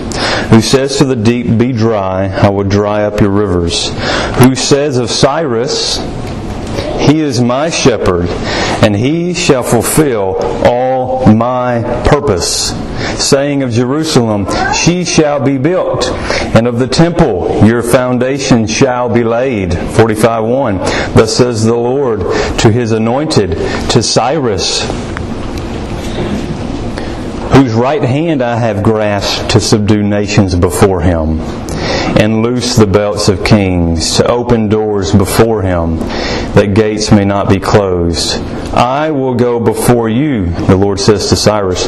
Who 0.51 0.61
says 0.61 0.97
to 0.99 1.05
the 1.05 1.17
deep, 1.17 1.59
Be 1.59 1.73
dry, 1.73 2.29
I 2.29 2.49
will 2.51 2.65
dry 2.65 3.05
up 3.05 3.21
your 3.21 3.31
rivers. 3.31 3.91
Who 4.41 4.55
says 4.55 4.97
of 4.97 5.11
Cyrus, 5.11 5.99
He 6.99 7.21
is 7.21 7.41
my 7.41 7.71
shepherd, 7.71 8.29
and 8.83 8.97
he 8.97 9.35
shall 9.35 9.63
fulfill 9.63 10.37
all 10.67 11.27
my 11.33 11.83
purpose. 12.09 12.73
Saying 13.23 13.63
of 13.63 13.71
Jerusalem, 13.71 14.47
She 14.73 15.05
shall 15.05 15.41
be 15.41 15.59
built, 15.59 16.09
and 16.55 16.67
of 16.67 16.79
the 16.79 16.87
temple, 16.87 17.67
Your 17.67 17.83
foundation 17.83 18.67
shall 18.67 19.09
be 19.09 19.25
laid. 19.25 19.75
45 19.75 20.45
1. 20.45 20.79
Thus 21.15 21.37
says 21.37 21.65
the 21.65 21.75
Lord 21.75 22.21
to 22.61 22.71
his 22.71 22.93
anointed, 22.93 23.51
to 23.91 24.03
Cyrus, 24.03 24.87
whose 27.59 27.75
right 27.75 28.05
hand 28.05 28.41
I 28.41 28.57
have 28.57 28.85
grasped 28.85 29.51
to 29.51 29.61
subdue 29.61 30.05
nations 30.05 30.55
before 30.55 31.01
him, 31.01 31.39
and 32.17 32.43
loose 32.43 32.77
the 32.77 32.87
belts 32.87 33.29
of 33.29 33.45
kings, 33.45 34.17
to 34.17 34.27
open 34.27 34.69
doors 34.69 35.13
before 35.13 35.63
him, 35.63 35.99
that 36.55 36.75
gates 36.75 37.13
may 37.13 37.25
not 37.25 37.49
be 37.49 37.59
closed. 37.59 38.43
I 38.75 39.11
will 39.11 39.35
go 39.35 39.59
before 39.59 40.09
you, 40.09 40.47
the 40.47 40.77
Lord 40.77 41.01
says 41.01 41.29
to 41.29 41.37
Cyrus, 41.37 41.87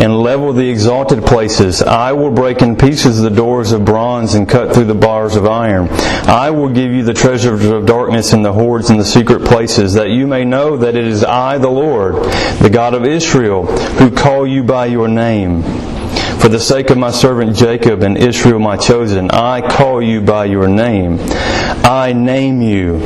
and 0.00 0.20
level 0.20 0.52
the 0.52 0.68
exalted 0.68 1.24
places. 1.24 1.82
I 1.82 2.12
will 2.12 2.30
break 2.30 2.62
in 2.62 2.76
pieces 2.76 3.20
the 3.20 3.30
doors 3.30 3.72
of 3.72 3.84
bronze 3.84 4.34
and 4.34 4.48
cut 4.48 4.74
through 4.74 4.84
the 4.84 4.94
bars 4.94 5.36
of 5.36 5.46
iron. 5.46 5.88
I 5.90 6.50
will 6.50 6.68
give 6.68 6.92
you 6.92 7.02
the 7.02 7.14
treasures 7.14 7.64
of 7.64 7.86
darkness 7.86 8.32
and 8.32 8.44
the 8.44 8.52
hoards 8.52 8.90
in 8.90 8.98
the 8.98 9.04
secret 9.04 9.44
places, 9.44 9.94
that 9.94 10.10
you 10.10 10.26
may 10.26 10.44
know 10.44 10.76
that 10.76 10.96
it 10.96 11.06
is 11.06 11.24
I, 11.24 11.58
the 11.58 11.68
Lord, 11.68 12.14
the 12.60 12.70
God 12.72 12.94
of 12.94 13.04
Israel, 13.04 13.66
who 13.66 14.10
call 14.10 14.46
you 14.46 14.62
by 14.62 14.86
your 14.86 15.08
name. 15.08 15.62
For 16.42 16.48
the 16.48 16.58
sake 16.58 16.90
of 16.90 16.98
my 16.98 17.12
servant 17.12 17.54
Jacob 17.54 18.02
and 18.02 18.18
Israel 18.18 18.58
my 18.58 18.76
chosen, 18.76 19.30
I 19.30 19.60
call 19.60 20.02
you 20.02 20.20
by 20.20 20.46
your 20.46 20.66
name. 20.66 21.18
I 21.84 22.12
name 22.12 22.60
you, 22.60 22.98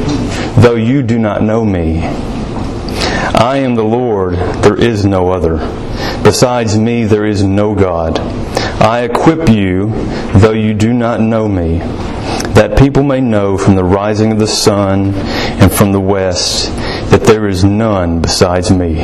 though 0.57 0.75
you 0.75 1.03
do 1.03 1.19
not 1.19 1.43
know 1.43 1.63
me. 1.63 2.03
I 2.03 3.59
am 3.59 3.75
the 3.75 3.85
Lord, 3.85 4.37
there 4.63 4.81
is 4.81 5.05
no 5.05 5.33
other. 5.33 5.59
Besides 6.25 6.79
me, 6.79 7.05
there 7.05 7.27
is 7.27 7.43
no 7.43 7.75
God. 7.75 8.19
I 8.81 9.03
equip 9.03 9.51
you, 9.51 9.91
though 10.37 10.53
you 10.53 10.73
do 10.73 10.95
not 10.95 11.21
know 11.21 11.47
me, 11.47 11.81
that 12.55 12.79
people 12.79 13.03
may 13.03 13.21
know 13.21 13.59
from 13.59 13.75
the 13.75 13.85
rising 13.85 14.33
of 14.33 14.39
the 14.39 14.47
sun 14.47 15.13
and 15.15 15.71
from 15.71 15.93
the 15.93 16.01
west 16.01 16.75
that 17.11 17.25
there 17.25 17.47
is 17.47 17.63
none 17.63 18.23
besides 18.23 18.71
me. 18.71 19.03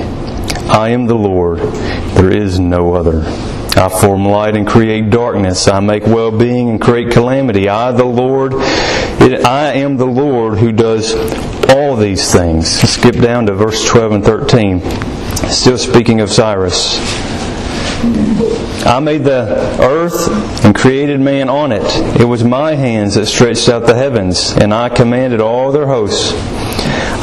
I 0.71 0.89
am 0.89 1.05
the 1.05 1.17
Lord, 1.17 1.59
there 1.59 2.35
is 2.35 2.59
no 2.59 2.95
other. 2.95 3.52
I 3.83 3.89
form 3.89 4.25
light 4.25 4.55
and 4.55 4.65
create 4.65 5.11
darkness. 5.11 5.67
I 5.67 5.81
make 5.81 6.07
well 6.07 6.31
being 6.31 6.71
and 6.71 6.81
create 6.81 7.11
calamity. 7.11 7.69
I, 7.69 7.91
the 7.91 8.05
Lord, 8.05 8.53
it, 8.55 9.45
I 9.45 9.73
am 9.73 9.97
the 9.97 10.07
Lord 10.07 10.59
who 10.59 10.71
does 10.71 11.17
all 11.69 11.97
these 11.97 12.33
things. 12.33 12.69
Skip 12.71 13.17
down 13.17 13.47
to 13.47 13.55
verse 13.55 13.85
12 13.89 14.13
and 14.13 14.25
13. 14.25 14.81
Still 15.51 15.79
speaking 15.79 16.21
of 16.21 16.31
Cyrus. 16.31 16.97
I 18.87 19.01
made 19.01 19.25
the 19.25 19.77
earth 19.81 20.65
and 20.65 20.77
created 20.77 21.19
man 21.19 21.49
on 21.49 21.73
it. 21.73 22.21
It 22.21 22.25
was 22.25 22.45
my 22.45 22.77
hands 22.77 23.17
that 23.17 23.27
stretched 23.27 23.69
out 23.69 23.87
the 23.87 23.97
heavens, 23.97 24.53
and 24.53 24.73
I 24.73 24.91
commanded 24.91 25.41
all 25.41 25.73
their 25.73 25.89
hosts. 25.89 26.33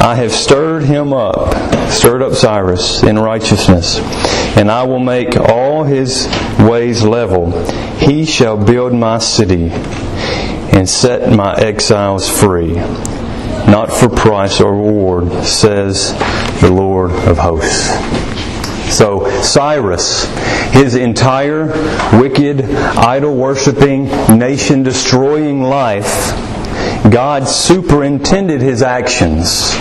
I 0.00 0.14
have 0.14 0.32
stirred 0.32 0.82
him 0.82 1.12
up, 1.14 1.54
stirred 1.90 2.22
up 2.22 2.32
Cyrus 2.32 3.02
in 3.02 3.18
righteousness, 3.18 3.98
and 4.56 4.70
I 4.70 4.82
will 4.84 4.98
make 4.98 5.36
all 5.36 5.84
his 5.84 6.26
ways 6.58 7.02
level. 7.02 7.50
He 7.98 8.24
shall 8.24 8.56
build 8.56 8.92
my 8.92 9.18
city 9.18 9.70
and 9.70 10.88
set 10.88 11.34
my 11.34 11.54
exiles 11.54 12.28
free, 12.28 12.74
not 12.74 13.92
for 13.92 14.08
price 14.08 14.60
or 14.60 14.72
reward, 14.72 15.44
says 15.44 16.12
the 16.60 16.70
Lord 16.70 17.10
of 17.10 17.38
hosts. 17.38 17.88
So, 18.94 19.30
Cyrus, 19.42 20.24
his 20.72 20.96
entire 20.96 21.66
wicked, 22.20 22.64
idol 22.64 23.36
worshiping, 23.36 24.06
nation 24.36 24.82
destroying 24.82 25.62
life, 25.62 26.49
God 27.08 27.48
superintended 27.48 28.60
his 28.60 28.82
actions 28.82 29.72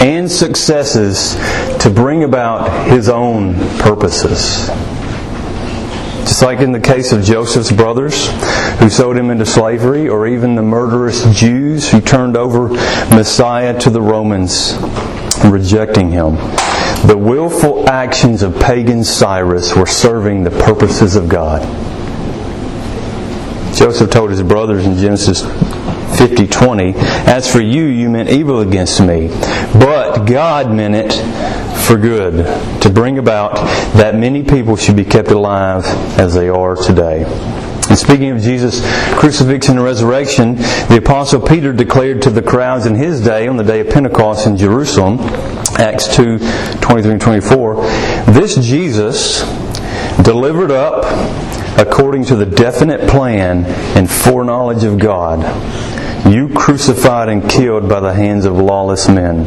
and 0.00 0.30
successes 0.30 1.34
to 1.82 1.90
bring 1.90 2.24
about 2.24 2.88
his 2.88 3.08
own 3.08 3.54
purposes. 3.78 4.66
Just 6.24 6.42
like 6.42 6.60
in 6.60 6.72
the 6.72 6.80
case 6.80 7.12
of 7.12 7.22
Joseph's 7.22 7.70
brothers 7.70 8.28
who 8.80 8.90
sold 8.90 9.16
him 9.16 9.30
into 9.30 9.46
slavery, 9.46 10.08
or 10.08 10.26
even 10.26 10.56
the 10.56 10.62
murderous 10.62 11.24
Jews 11.38 11.90
who 11.90 12.00
turned 12.00 12.36
over 12.36 12.68
Messiah 13.14 13.78
to 13.80 13.90
the 13.90 14.02
Romans, 14.02 14.74
rejecting 15.44 16.10
him. 16.10 16.36
The 17.06 17.16
willful 17.16 17.88
actions 17.88 18.42
of 18.42 18.58
pagan 18.58 19.04
Cyrus 19.04 19.76
were 19.76 19.86
serving 19.86 20.42
the 20.42 20.50
purposes 20.50 21.14
of 21.14 21.28
God. 21.28 21.62
Joseph 23.76 24.10
told 24.10 24.30
his 24.30 24.42
brothers 24.42 24.86
in 24.86 24.96
Genesis 24.96 25.42
50:20, 26.12 26.94
"As 27.26 27.48
for 27.48 27.60
you, 27.60 27.84
you 27.84 28.08
meant 28.08 28.30
evil 28.30 28.60
against 28.60 29.00
me, 29.00 29.30
but 29.78 30.24
God 30.24 30.70
meant 30.70 30.94
it 30.94 31.12
for 31.74 31.96
good, 31.96 32.46
to 32.80 32.90
bring 32.90 33.18
about 33.18 33.56
that 33.96 34.16
many 34.16 34.42
people 34.42 34.76
should 34.76 34.96
be 34.96 35.04
kept 35.04 35.30
alive 35.30 35.86
as 36.18 36.34
they 36.34 36.48
are 36.48 36.76
today." 36.76 37.26
And 37.88 37.98
speaking 37.98 38.30
of 38.30 38.40
Jesus' 38.40 38.80
crucifixion 39.16 39.76
and 39.76 39.84
resurrection, 39.84 40.56
the 40.88 40.96
Apostle 40.98 41.40
Peter 41.40 41.72
declared 41.72 42.22
to 42.22 42.30
the 42.30 42.42
crowds 42.42 42.86
in 42.86 42.94
his 42.94 43.20
day, 43.20 43.46
on 43.46 43.56
the 43.56 43.64
day 43.64 43.80
of 43.80 43.90
Pentecost 43.90 44.46
in 44.46 44.56
Jerusalem, 44.56 45.20
Acts 45.78 46.08
2 46.16 46.38
23 46.80 47.12
and 47.12 47.20
24, 47.20 47.76
this 48.28 48.56
Jesus 48.56 49.42
delivered 50.22 50.70
up 50.70 51.04
according 51.76 52.24
to 52.24 52.36
the 52.36 52.46
definite 52.46 53.08
plan 53.08 53.64
and 53.96 54.10
foreknowledge 54.10 54.84
of 54.84 54.98
God, 54.98 55.40
you 56.26 56.48
crucified 56.48 57.28
and 57.28 57.48
killed 57.48 57.88
by 57.88 58.00
the 58.00 58.12
hands 58.12 58.44
of 58.44 58.54
lawless 58.54 59.08
men. 59.08 59.44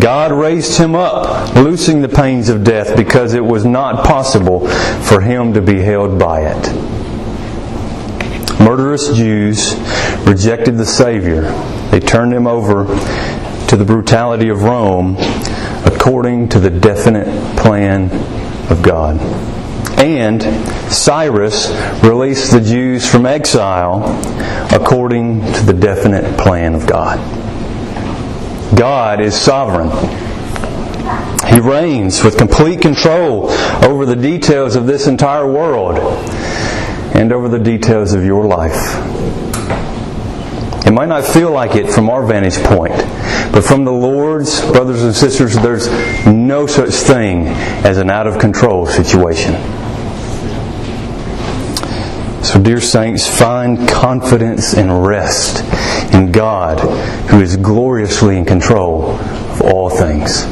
God 0.00 0.32
raised 0.32 0.78
him 0.78 0.94
up, 0.94 1.54
loosing 1.56 2.02
the 2.02 2.08
pains 2.08 2.48
of 2.48 2.62
death 2.62 2.96
because 2.96 3.34
it 3.34 3.44
was 3.44 3.64
not 3.64 4.04
possible 4.04 4.68
for 4.68 5.20
him 5.20 5.54
to 5.54 5.60
be 5.60 5.80
held 5.80 6.18
by 6.18 6.42
it. 6.42 6.68
Murderous 8.60 9.16
Jews 9.16 9.74
rejected 10.26 10.76
the 10.76 10.86
Savior. 10.86 11.42
They 11.90 12.00
turned 12.00 12.32
him 12.32 12.46
over 12.46 12.84
to 13.68 13.76
the 13.76 13.84
brutality 13.84 14.48
of 14.48 14.62
Rome 14.62 15.16
according 15.84 16.48
to 16.50 16.60
the 16.60 16.70
definite 16.70 17.26
plan 17.56 18.10
of 18.70 18.82
God. 18.82 19.18
And 19.98 20.40
Cyrus 20.92 21.70
released 22.04 22.52
the 22.52 22.60
Jews 22.60 23.04
from 23.04 23.26
exile 23.26 24.04
according 24.72 25.40
to 25.54 25.62
the 25.62 25.72
definite 25.72 26.38
plan 26.38 26.76
of 26.76 26.86
God. 26.86 27.18
God 28.76 29.20
is 29.20 29.34
sovereign. 29.34 29.90
He 31.52 31.58
reigns 31.58 32.22
with 32.22 32.38
complete 32.38 32.80
control 32.80 33.50
over 33.84 34.06
the 34.06 34.14
details 34.14 34.76
of 34.76 34.86
this 34.86 35.08
entire 35.08 35.50
world 35.50 35.98
and 37.16 37.32
over 37.32 37.48
the 37.48 37.58
details 37.58 38.12
of 38.12 38.24
your 38.24 38.46
life. 38.46 38.94
It 40.86 40.92
might 40.92 41.08
not 41.08 41.24
feel 41.24 41.50
like 41.50 41.74
it 41.74 41.90
from 41.90 42.08
our 42.08 42.24
vantage 42.24 42.62
point, 42.62 42.94
but 43.52 43.62
from 43.62 43.84
the 43.84 43.92
Lord's, 43.92 44.60
brothers 44.70 45.02
and 45.02 45.14
sisters, 45.14 45.56
there's 45.56 45.88
no 46.24 46.68
such 46.68 46.90
thing 46.90 47.48
as 47.84 47.98
an 47.98 48.10
out 48.10 48.28
of 48.28 48.38
control 48.38 48.86
situation. 48.86 49.54
So, 52.48 52.58
dear 52.58 52.80
saints, 52.80 53.26
find 53.28 53.86
confidence 53.86 54.72
and 54.72 55.04
rest 55.06 55.62
in 56.14 56.32
God, 56.32 56.80
who 57.28 57.42
is 57.42 57.58
gloriously 57.58 58.38
in 58.38 58.46
control 58.46 59.10
of 59.10 59.60
all 59.60 59.90
things. 59.90 60.46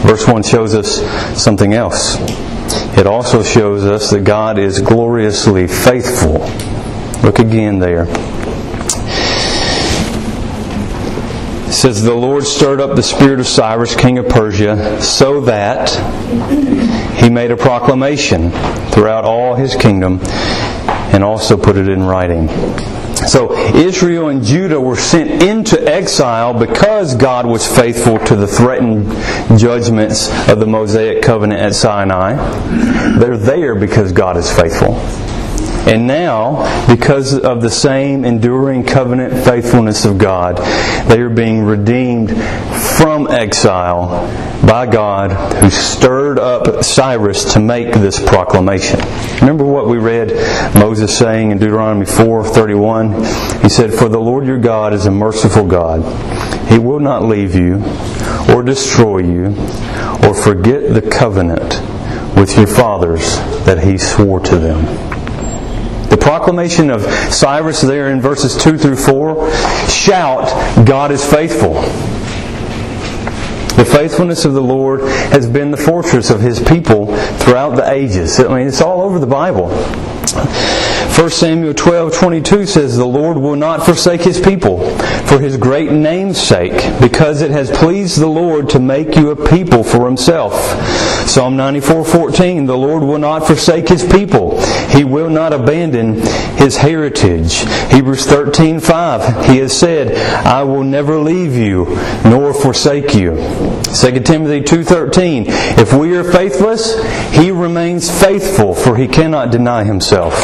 Verse 0.00 0.26
1 0.26 0.42
shows 0.44 0.74
us 0.74 1.02
something 1.38 1.74
else. 1.74 2.16
It 2.96 3.06
also 3.06 3.42
shows 3.42 3.84
us 3.84 4.08
that 4.12 4.24
God 4.24 4.58
is 4.58 4.80
gloriously 4.80 5.66
faithful. 5.66 6.38
Look 7.22 7.38
again 7.38 7.78
there. 7.78 8.06
It 11.68 11.74
says, 11.74 12.02
The 12.02 12.14
Lord 12.14 12.44
stirred 12.44 12.80
up 12.80 12.96
the 12.96 13.02
spirit 13.02 13.40
of 13.40 13.46
Cyrus, 13.46 13.94
king 13.94 14.16
of 14.16 14.26
Persia, 14.26 15.02
so 15.02 15.42
that 15.42 15.90
he 17.22 17.28
made 17.28 17.50
a 17.50 17.58
proclamation 17.58 18.50
throughout 18.90 19.26
all 19.26 19.54
his 19.54 19.76
kingdom 19.76 20.18
and 21.12 21.22
also 21.22 21.56
put 21.56 21.76
it 21.76 21.88
in 21.88 22.02
writing. 22.02 22.48
So 23.26 23.56
Israel 23.76 24.28
and 24.28 24.42
Judah 24.42 24.80
were 24.80 24.96
sent 24.96 25.42
into 25.42 25.80
exile 25.86 26.58
because 26.58 27.14
God 27.14 27.46
was 27.46 27.66
faithful 27.66 28.18
to 28.20 28.34
the 28.34 28.46
threatened 28.46 29.06
judgments 29.58 30.28
of 30.48 30.58
the 30.58 30.66
Mosaic 30.66 31.22
covenant 31.22 31.60
at 31.60 31.74
Sinai. 31.74 32.34
They're 33.18 33.36
there 33.36 33.74
because 33.74 34.12
God 34.12 34.36
is 34.36 34.50
faithful. 34.50 34.94
And 35.84 36.06
now, 36.06 36.86
because 36.86 37.36
of 37.36 37.60
the 37.60 37.70
same 37.70 38.24
enduring 38.24 38.84
covenant 38.84 39.44
faithfulness 39.44 40.04
of 40.04 40.16
God, 40.16 40.58
they 41.08 41.20
are 41.20 41.28
being 41.28 41.62
redeemed 41.64 42.30
from 42.96 43.28
exile 43.28 44.28
by 44.66 44.86
God 44.86 45.32
who 45.56 45.70
stirred 45.70 46.38
up 46.38 46.84
Cyrus 46.84 47.52
to 47.54 47.60
make 47.60 47.92
this 47.94 48.20
proclamation. 48.20 49.00
Remember 49.40 49.64
what 49.64 49.88
we 49.88 49.98
read 49.98 50.32
Moses 50.74 51.16
saying 51.16 51.50
in 51.50 51.58
Deuteronomy 51.58 52.06
4:31? 52.06 53.12
He 53.62 53.68
said, 53.68 53.92
"For 53.92 54.08
the 54.08 54.20
Lord 54.20 54.46
your 54.46 54.58
God 54.58 54.92
is 54.92 55.06
a 55.06 55.10
merciful 55.10 55.64
God. 55.64 56.04
He 56.68 56.78
will 56.78 57.00
not 57.00 57.24
leave 57.24 57.54
you 57.54 57.82
or 58.54 58.62
destroy 58.62 59.18
you 59.18 59.54
or 60.22 60.34
forget 60.34 60.94
the 60.94 61.02
covenant 61.02 61.80
with 62.36 62.56
your 62.56 62.66
fathers 62.66 63.40
that 63.64 63.80
he 63.80 63.98
swore 63.98 64.40
to 64.40 64.56
them." 64.56 64.86
The 66.08 66.16
proclamation 66.18 66.90
of 66.90 67.02
Cyrus 67.30 67.80
there 67.80 68.08
in 68.08 68.20
verses 68.20 68.56
2 68.56 68.76
through 68.78 68.96
4 68.96 69.50
shout, 69.88 70.52
God 70.84 71.10
is 71.10 71.24
faithful. 71.24 71.82
The 73.82 73.90
faithfulness 73.90 74.44
of 74.44 74.54
the 74.54 74.62
Lord 74.62 75.00
has 75.00 75.50
been 75.50 75.72
the 75.72 75.76
fortress 75.76 76.30
of 76.30 76.40
his 76.40 76.60
people 76.60 77.06
throughout 77.38 77.74
the 77.74 77.90
ages. 77.90 78.38
I 78.38 78.56
mean, 78.56 78.68
it's 78.68 78.80
all 78.80 79.02
over 79.02 79.18
the 79.18 79.26
Bible. 79.26 79.70
1 81.22 81.30
Samuel 81.30 81.72
12, 81.72 82.14
22 82.14 82.66
says, 82.66 82.96
The 82.96 83.06
Lord 83.06 83.36
will 83.36 83.54
not 83.54 83.86
forsake 83.86 84.22
his 84.22 84.40
people 84.40 84.90
for 85.26 85.38
his 85.38 85.56
great 85.56 85.92
name's 85.92 86.36
sake, 86.36 86.72
because 87.00 87.42
it 87.42 87.52
has 87.52 87.70
pleased 87.70 88.18
the 88.18 88.26
Lord 88.26 88.68
to 88.70 88.80
make 88.80 89.14
you 89.14 89.30
a 89.30 89.48
people 89.48 89.84
for 89.84 90.04
himself. 90.04 90.52
Psalm 91.28 91.56
94, 91.56 92.04
14, 92.04 92.66
The 92.66 92.76
Lord 92.76 93.04
will 93.04 93.20
not 93.20 93.46
forsake 93.46 93.88
his 93.88 94.04
people. 94.04 94.60
He 94.88 95.04
will 95.04 95.30
not 95.30 95.52
abandon 95.52 96.14
his 96.56 96.76
heritage. 96.76 97.54
Hebrews 97.92 98.26
13, 98.26 98.80
5, 98.80 99.46
He 99.46 99.58
has 99.58 99.78
said, 99.78 100.16
I 100.44 100.64
will 100.64 100.82
never 100.82 101.18
leave 101.18 101.54
you 101.54 101.84
nor 102.24 102.52
forsake 102.52 103.14
you. 103.14 103.36
2 103.36 104.20
Timothy 104.20 104.60
2.13, 104.60 105.44
If 105.78 105.92
we 105.92 106.16
are 106.16 106.24
faithless, 106.24 107.00
he 107.32 107.52
remains 107.52 108.10
faithful, 108.10 108.74
for 108.74 108.96
he 108.96 109.06
cannot 109.06 109.52
deny 109.52 109.84
himself. 109.84 110.34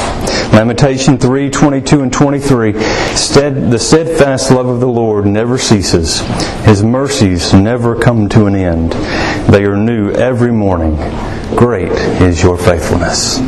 Lamentation 0.68 1.16
3, 1.16 1.48
22 1.48 2.02
and 2.02 2.12
23, 2.12 2.72
The 2.72 3.78
steadfast 3.78 4.50
love 4.50 4.66
of 4.66 4.80
the 4.80 4.86
Lord 4.86 5.24
never 5.24 5.56
ceases. 5.56 6.20
His 6.66 6.82
mercies 6.82 7.54
never 7.54 7.98
come 7.98 8.28
to 8.28 8.44
an 8.44 8.54
end. 8.54 8.92
They 9.50 9.64
are 9.64 9.78
new 9.78 10.10
every 10.10 10.52
morning. 10.52 10.96
Great 11.56 11.90
is 12.20 12.42
your 12.42 12.58
faithfulness. 12.58 13.38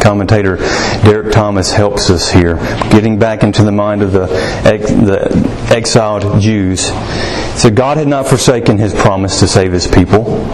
Commentator 0.00 0.58
Derek 1.02 1.32
Thomas 1.32 1.72
helps 1.72 2.08
us 2.08 2.30
here, 2.30 2.54
getting 2.92 3.18
back 3.18 3.42
into 3.42 3.64
the 3.64 3.72
mind 3.72 4.02
of 4.02 4.12
the, 4.12 4.26
the 4.26 5.74
exiled 5.74 6.40
Jews. 6.40 6.86
So 7.60 7.68
God 7.68 7.96
had 7.96 8.06
not 8.06 8.28
forsaken 8.28 8.78
his 8.78 8.94
promise 8.94 9.40
to 9.40 9.48
save 9.48 9.72
his 9.72 9.88
people. 9.88 10.46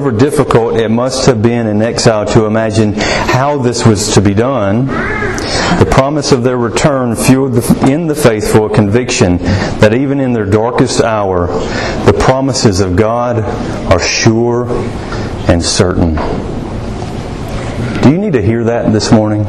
However 0.00 0.16
difficult 0.16 0.76
it 0.76 0.88
must 0.88 1.26
have 1.26 1.42
been 1.42 1.66
in 1.66 1.82
exile 1.82 2.24
to 2.28 2.46
imagine 2.46 2.94
how 2.94 3.58
this 3.58 3.84
was 3.84 4.14
to 4.14 4.22
be 4.22 4.32
done, 4.32 4.86
the 4.86 5.86
promise 5.90 6.32
of 6.32 6.42
their 6.42 6.56
return 6.56 7.14
fueled 7.14 7.56
in 7.86 8.06
the 8.06 8.14
faithful 8.14 8.64
a 8.64 8.74
conviction 8.74 9.36
that 9.36 9.92
even 9.92 10.18
in 10.18 10.32
their 10.32 10.46
darkest 10.46 11.02
hour, 11.02 11.48
the 12.06 12.16
promises 12.18 12.80
of 12.80 12.96
God 12.96 13.40
are 13.92 14.00
sure 14.00 14.68
and 15.50 15.62
certain. 15.62 16.14
Do 18.02 18.10
you 18.10 18.16
need 18.16 18.32
to 18.32 18.42
hear 18.42 18.64
that 18.64 18.94
this 18.94 19.12
morning? 19.12 19.44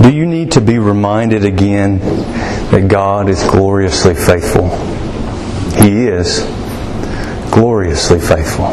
Do 0.00 0.12
you 0.12 0.26
need 0.26 0.52
to 0.52 0.60
be 0.60 0.78
reminded 0.78 1.44
again 1.44 1.98
that 2.70 2.86
God 2.86 3.28
is 3.28 3.42
gloriously 3.42 4.14
faithful? 4.14 4.68
He 5.82 6.06
is 6.06 6.61
gloriously 7.52 8.18
faithful. 8.18 8.70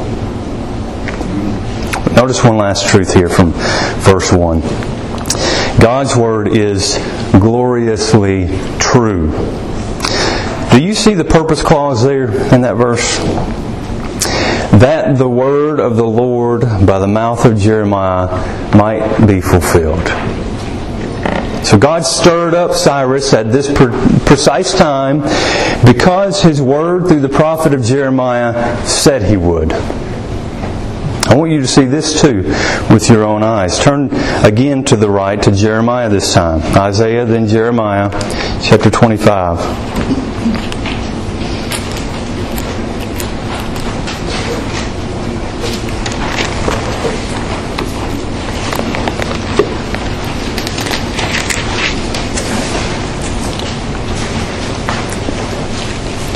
Notice 2.15 2.43
one 2.43 2.57
last 2.57 2.87
truth 2.87 3.13
here 3.13 3.29
from 3.29 3.51
verse 4.01 4.31
1. 4.31 4.61
God's 5.79 6.15
word 6.15 6.47
is 6.47 6.97
gloriously 7.33 8.47
true. 8.79 9.31
Do 10.71 10.81
you 10.81 10.93
see 10.93 11.13
the 11.13 11.25
purpose 11.25 11.61
clause 11.61 12.03
there 12.03 12.31
in 12.53 12.61
that 12.61 12.75
verse? 12.75 13.17
That 14.79 15.17
the 15.17 15.29
word 15.29 15.79
of 15.79 15.97
the 15.97 16.07
Lord 16.07 16.61
by 16.61 16.99
the 16.99 17.07
mouth 17.07 17.43
of 17.43 17.57
Jeremiah 17.57 18.27
might 18.75 19.25
be 19.27 19.41
fulfilled. 19.41 20.07
So 21.69 21.77
God 21.77 22.03
stirred 22.03 22.55
up 22.55 22.73
Cyrus 22.73 23.31
at 23.31 23.51
this 23.51 23.71
precise 23.71 24.73
time 24.73 25.21
because 25.85 26.41
his 26.41 26.59
word 26.59 27.07
through 27.07 27.19
the 27.19 27.29
prophet 27.29 27.75
of 27.75 27.83
Jeremiah 27.83 28.83
said 28.87 29.21
he 29.21 29.37
would. 29.37 29.71
I 29.71 31.35
want 31.35 31.51
you 31.51 31.61
to 31.61 31.67
see 31.67 31.85
this 31.85 32.23
too 32.23 32.41
with 32.91 33.07
your 33.07 33.23
own 33.23 33.43
eyes. 33.43 33.79
Turn 33.79 34.09
again 34.43 34.83
to 34.85 34.95
the 34.95 35.11
right 35.11 35.39
to 35.43 35.51
Jeremiah 35.51 36.09
this 36.09 36.33
time. 36.33 36.61
Isaiah, 36.75 37.25
then 37.25 37.45
Jeremiah, 37.45 38.09
chapter 38.63 38.89
25. 38.89 40.28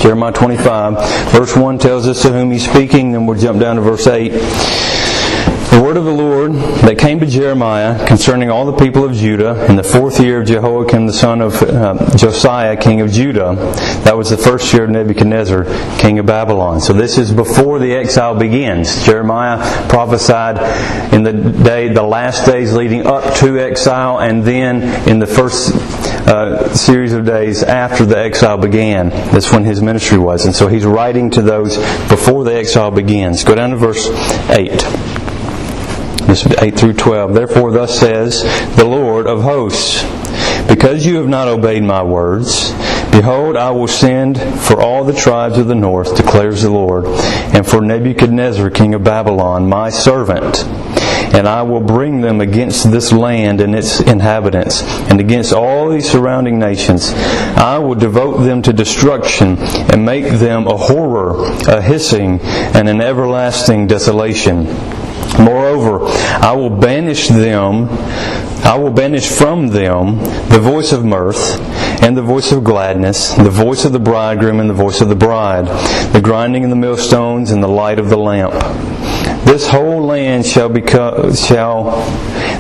Jeremiah 0.04 0.34
25, 0.34 1.32
verse 1.32 1.56
1 1.56 1.80
tells 1.80 2.10
us 2.10 2.24
to 2.24 2.34
whom 2.34 2.52
he's 2.52 2.70
speaking, 2.70 3.14
then 3.14 3.26
we'll 3.26 3.40
jump 3.40 3.62
down 3.62 3.78
to 3.78 3.82
verse 3.82 4.06
8. 4.06 4.32
The 4.34 5.82
word 5.82 5.96
of 5.96 6.04
the 6.04 6.12
Lord 6.12 6.23
that 6.52 6.98
came 7.00 7.20
to 7.20 7.26
Jeremiah 7.26 8.06
concerning 8.06 8.50
all 8.50 8.66
the 8.66 8.78
people 8.78 9.06
of 9.06 9.14
Judah 9.14 9.66
in 9.70 9.76
the 9.76 9.84
fourth 9.84 10.20
year 10.20 10.42
of 10.42 10.48
Jehoiakim 10.48 11.08
the 11.08 11.14
son 11.14 11.42
of 11.42 11.62
uh, 11.62 12.16
Josiah, 12.18 12.76
king 12.76 13.02
of 13.02 13.12
Judah. 13.12 13.56
That 14.04 14.18
was 14.18 14.30
the 14.30 14.38
first 14.38 14.74
year 14.74 14.84
of 14.84 14.90
Nebuchadnezzar, 14.90 15.66
king 16.00 16.20
of 16.20 16.26
Babylon. 16.26 16.82
So 16.82 16.94
this 16.94 17.18
is 17.18 17.32
before 17.32 17.80
the 17.80 17.94
exile 17.94 18.38
begins. 18.38 19.06
Jeremiah 19.06 19.58
prophesied 19.88 21.14
in 21.14 21.24
the 21.24 21.34
day, 21.34 21.88
the 21.88 22.04
last 22.04 22.46
days 22.46 22.74
leading 22.74 23.08
up 23.08 23.36
to 23.38 23.60
exile, 23.60 24.20
and 24.20 24.44
then 24.44 25.08
in 25.08 25.20
the 25.20 25.28
first 25.28 25.74
uh, 26.28 26.74
series 26.74 27.14
of 27.14 27.26
days 27.26 27.64
after 27.64 28.06
the 28.06 28.18
exile 28.18 28.58
began. 28.58 29.10
That's 29.10 29.52
when 29.52 29.64
his 29.64 29.82
ministry 29.82 30.18
was. 30.18 30.46
And 30.46 30.56
so 30.56 30.68
he's 30.68 30.86
writing 30.86 31.32
to 31.32 31.42
those 31.42 31.78
before 32.10 32.44
the 32.44 32.56
exile 32.56 32.92
begins. 32.92 33.44
Go 33.44 33.56
down 33.56 33.72
to 33.72 33.78
verse 33.78 34.10
8. 34.50 35.03
This 36.34 36.48
8 36.48 36.80
through 36.80 36.94
12. 36.94 37.36
Therefore, 37.36 37.70
thus 37.72 38.00
says 38.00 38.42
the 38.76 38.86
Lord 38.86 39.28
of 39.28 39.44
hosts, 39.44 40.02
because 40.68 41.06
you 41.06 41.18
have 41.18 41.28
not 41.28 41.48
obeyed 41.48 41.84
my 41.84 42.02
words, 42.02 42.72
behold, 43.12 43.56
I 43.56 43.70
will 43.70 43.88
send 43.88 44.42
for 44.42 44.82
all 44.82 45.04
the 45.04 45.14
tribes 45.14 45.60
of 45.60 45.68
the 45.68 45.76
north, 45.76 46.18
declares 46.18 46.64
the 46.64 46.72
Lord, 46.72 47.06
and 47.06 47.68
for 47.68 47.82
Nebuchadnezzar, 47.82 48.72
king 48.72 48.96
of 48.96 49.04
Babylon, 49.04 49.70
my 49.70 49.92
servant. 49.92 50.64
And 51.36 51.48
I 51.48 51.62
will 51.62 51.82
bring 51.82 52.22
them 52.22 52.42
against 52.42 52.92
this 52.92 53.12
land 53.12 53.62
and 53.62 53.76
its 53.76 54.00
inhabitants, 54.00 54.82
and 55.12 55.20
against 55.20 55.54
all 55.54 55.90
these 55.90 56.10
surrounding 56.10 56.58
nations. 56.58 57.12
I 57.14 57.78
will 57.78 57.94
devote 57.94 58.40
them 58.40 58.64
to 58.64 58.74
destruction, 58.74 59.60
and 59.60 60.04
make 60.04 60.26
them 60.40 60.66
a 60.66 60.78
horror, 60.78 61.46
a 61.68 61.80
hissing, 61.80 62.40
and 62.42 62.90
an 62.90 63.02
everlasting 63.02 63.86
desolation. 63.86 64.66
Moreover, 65.40 66.00
I 66.06 66.54
will 66.54 66.70
banish 66.70 67.28
them, 67.28 67.90
I 68.64 68.78
will 68.78 68.92
banish 68.92 69.28
from 69.28 69.70
them 69.70 70.18
the 70.50 70.60
voice 70.62 70.92
of 70.92 71.04
mirth 71.04 71.60
and 72.04 72.16
the 72.16 72.22
voice 72.22 72.52
of 72.52 72.64
gladness, 72.64 73.34
the 73.34 73.50
voice 73.50 73.86
of 73.86 73.94
the 73.94 74.00
bridegroom 74.00 74.60
and 74.60 74.70
the 74.70 74.74
voice 74.74 75.02
of 75.02 75.10
the 75.10 75.16
bride, 75.16 75.68
the 76.14 76.22
grinding 76.22 76.64
of 76.64 76.70
the 76.70 76.76
millstones 76.76 77.52
and 77.52 77.64
the 77.64 77.68
light 77.68 78.00
of 78.00 78.10
the 78.10 78.18
lamp. 78.18 78.54
This 79.46 79.68
whole 79.68 80.02
land 80.02 80.46
shall 80.46 80.70
become 80.70 81.36
shall 81.36 82.02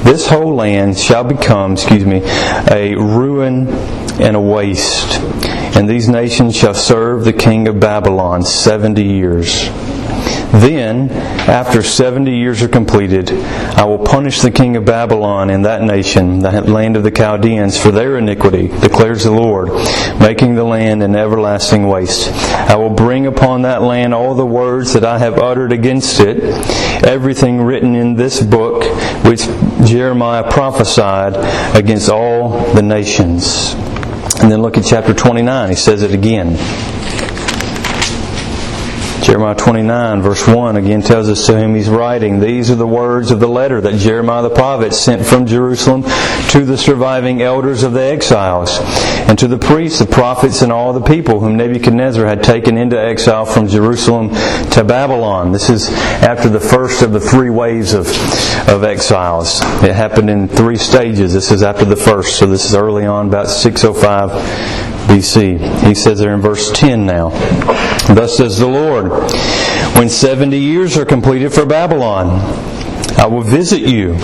this 0.03 0.27
whole 0.27 0.55
land 0.55 0.97
shall 0.97 1.23
become, 1.23 1.73
excuse 1.73 2.05
me, 2.05 2.21
a 2.69 2.95
ruin 2.95 3.69
and 4.19 4.35
a 4.35 4.41
waste 4.41 5.21
and 5.75 5.89
these 5.89 6.07
nations 6.07 6.55
shall 6.55 6.73
serve 6.73 7.25
the 7.25 7.33
king 7.33 7.67
of 7.67 7.79
Babylon 7.79 8.43
seventy 8.43 9.03
years. 9.03 9.69
Then, 10.53 11.09
after 11.09 11.81
seventy 11.81 12.37
years 12.37 12.61
are 12.61 12.67
completed, 12.67 13.31
I 13.31 13.85
will 13.85 13.97
punish 13.97 14.41
the 14.41 14.51
king 14.51 14.75
of 14.75 14.85
Babylon 14.85 15.49
and 15.49 15.65
that 15.65 15.81
nation, 15.81 16.39
the 16.39 16.61
land 16.61 16.95
of 16.95 17.01
the 17.01 17.09
Chaldeans, 17.09 17.75
for 17.75 17.89
their 17.89 18.19
iniquity, 18.19 18.67
declares 18.67 19.23
the 19.23 19.31
Lord, 19.31 19.69
making 20.19 20.53
the 20.53 20.63
land 20.63 21.01
an 21.01 21.15
everlasting 21.15 21.87
waste. 21.87 22.31
I 22.53 22.75
will 22.75 22.91
bring 22.91 23.25
upon 23.25 23.63
that 23.63 23.81
land 23.81 24.13
all 24.13 24.35
the 24.35 24.45
words 24.45 24.93
that 24.93 25.03
I 25.03 25.17
have 25.17 25.39
uttered 25.39 25.73
against 25.73 26.19
it, 26.19 26.43
everything 27.03 27.59
written 27.59 27.95
in 27.95 28.13
this 28.13 28.39
book 28.39 28.83
which 29.25 29.47
Jeremiah 29.87 30.49
prophesied 30.51 31.33
against 31.75 32.09
all 32.09 32.73
the 32.75 32.83
nations. 32.83 33.73
And 34.39 34.51
then 34.51 34.61
look 34.61 34.77
at 34.77 34.85
chapter 34.85 35.15
29, 35.15 35.69
he 35.69 35.75
says 35.75 36.03
it 36.03 36.11
again. 36.11 36.57
Jeremiah 39.33 39.55
29, 39.55 40.21
verse 40.21 40.47
1, 40.47 40.77
again 40.77 41.01
tells 41.01 41.27
us 41.27 41.47
to 41.47 41.57
whom 41.57 41.73
he's 41.73 41.89
writing. 41.89 42.39
These 42.39 42.69
are 42.69 42.75
the 42.75 42.85
words 42.85 43.31
of 43.31 43.39
the 43.39 43.47
letter 43.47 43.81
that 43.81 43.97
Jeremiah 43.97 44.43
the 44.43 44.51
prophet 44.51 44.93
sent 44.93 45.25
from 45.25 45.47
Jerusalem 45.47 46.03
to 46.49 46.63
the 46.63 46.77
surviving 46.77 47.41
elders 47.41 47.81
of 47.81 47.93
the 47.93 48.03
exiles, 48.03 48.77
and 49.27 49.39
to 49.39 49.47
the 49.47 49.57
priests, 49.57 49.97
the 49.97 50.05
prophets, 50.05 50.61
and 50.61 50.71
all 50.71 50.93
the 50.93 51.01
people 51.01 51.39
whom 51.39 51.57
Nebuchadnezzar 51.57 52.27
had 52.27 52.43
taken 52.43 52.77
into 52.77 52.95
exile 52.95 53.43
from 53.43 53.67
Jerusalem 53.67 54.29
to 54.69 54.83
Babylon. 54.83 55.51
This 55.51 55.67
is 55.71 55.89
after 55.89 56.47
the 56.47 56.59
first 56.59 57.01
of 57.01 57.11
the 57.11 57.19
three 57.19 57.49
waves 57.49 57.95
of, 57.95 58.05
of 58.69 58.83
exiles. 58.83 59.61
It 59.81 59.95
happened 59.95 60.29
in 60.29 60.47
three 60.47 60.77
stages. 60.77 61.33
This 61.33 61.49
is 61.49 61.63
after 61.63 61.85
the 61.85 61.95
first, 61.95 62.37
so 62.37 62.45
this 62.45 62.65
is 62.65 62.75
early 62.75 63.07
on, 63.07 63.29
about 63.29 63.47
605 63.47 65.02
BC. 65.07 65.87
He 65.87 65.93
says 65.93 66.19
there 66.19 66.33
in 66.33 66.41
verse 66.41 66.71
10 66.71 67.05
now. 67.05 67.29
Thus 68.13 68.37
says 68.37 68.57
the 68.57 68.67
Lord, 68.67 69.11
when 69.97 70.09
70 70.09 70.57
years 70.57 70.97
are 70.97 71.05
completed 71.05 71.53
for 71.53 71.65
Babylon, 71.65 72.29
I 73.17 73.27
will 73.27 73.41
visit 73.41 73.81
you, 73.81 74.15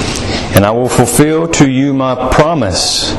and 0.55 0.65
I 0.65 0.71
will 0.71 0.89
fulfill 0.89 1.47
to 1.49 1.69
you 1.69 1.93
my 1.93 2.29
promise, 2.33 3.13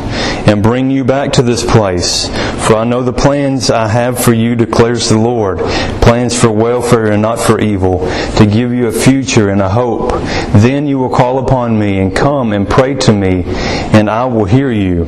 and 0.47 0.63
bring 0.63 0.91
you 0.91 1.05
back 1.05 1.33
to 1.35 1.43
this 1.43 1.65
place. 1.65 2.29
For 2.67 2.77
I 2.77 2.85
know 2.85 3.03
the 3.03 3.13
plans 3.13 3.71
I 3.71 3.89
have 3.89 4.23
for 4.23 4.33
you, 4.33 4.57
declares 4.57 5.09
the 5.09 5.19
Lord 5.19 5.59
plans 6.01 6.39
for 6.39 6.51
welfare 6.51 7.13
and 7.13 7.23
not 7.23 7.39
for 7.39 7.61
evil, 7.61 8.01
to 8.37 8.47
give 8.47 8.73
you 8.73 8.89
a 8.89 8.93
future 8.93 9.49
and 9.49 9.63
a 9.63 9.69
hope. 9.69 10.11
Then 10.53 10.87
you 10.87 10.99
will 10.99 11.09
call 11.09 11.39
upon 11.39 11.79
me 11.79 12.01
and 12.01 12.15
come 12.15 12.53
and 12.53 12.69
pray 12.69 12.95
to 12.95 13.13
me, 13.13 13.45
and 13.47 14.11
I 14.11 14.25
will 14.25 14.45
hear 14.45 14.71
you. 14.73 15.07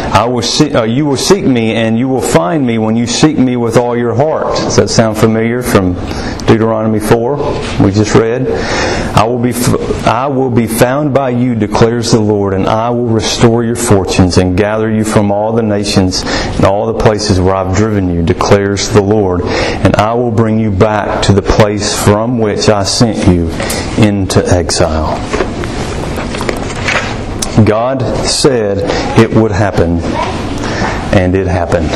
I 0.00 0.26
will 0.26 0.42
see, 0.42 0.74
uh, 0.74 0.84
you 0.84 1.06
will 1.06 1.16
seek 1.16 1.44
me 1.44 1.74
and 1.74 1.98
you 1.98 2.08
will 2.08 2.20
find 2.20 2.66
me 2.66 2.78
when 2.78 2.96
you 2.96 3.06
seek 3.06 3.38
me 3.38 3.56
with 3.56 3.76
all 3.76 3.96
your 3.96 4.14
heart. 4.14 4.54
Does 4.56 4.76
that 4.76 4.88
sound 4.88 5.16
familiar 5.16 5.62
from 5.62 5.94
Deuteronomy 6.46 7.00
4 7.00 7.36
we 7.82 7.92
just 7.92 8.14
read? 8.14 8.48
I 9.16 9.24
will 9.24 9.38
be 9.38 9.52
I 10.06 10.26
will 10.28 10.50
be 10.50 10.66
found 10.66 11.12
by 11.12 11.30
you 11.30 11.54
declares 11.54 12.12
the 12.12 12.20
Lord 12.20 12.54
and 12.54 12.66
I 12.66 12.90
will 12.90 13.06
restore 13.06 13.62
your 13.62 13.76
fortunes 13.76 14.38
and 14.38 14.56
gather 14.56 14.90
you 14.90 15.04
from 15.04 15.30
all 15.30 15.52
the 15.52 15.62
nations 15.62 16.22
and 16.24 16.64
all 16.64 16.86
the 16.86 16.98
places 16.98 17.40
where 17.40 17.54
I've 17.54 17.76
driven 17.76 18.08
you 18.08 18.22
declares 18.22 18.88
the 18.90 19.02
Lord 19.02 19.42
and 19.42 19.94
I 19.96 20.14
will 20.14 20.30
bring 20.30 20.58
you 20.58 20.70
back 20.70 21.22
to 21.24 21.32
the 21.32 21.42
place 21.42 21.94
from 21.94 22.38
which 22.38 22.68
I 22.68 22.84
sent 22.84 23.28
you 23.28 23.50
into 24.02 24.44
exile. 24.46 25.49
God 27.64 28.02
said 28.26 28.78
it 29.18 29.30
would 29.34 29.52
happen, 29.52 30.00
and 31.12 31.34
it 31.34 31.46
happened. 31.46 31.88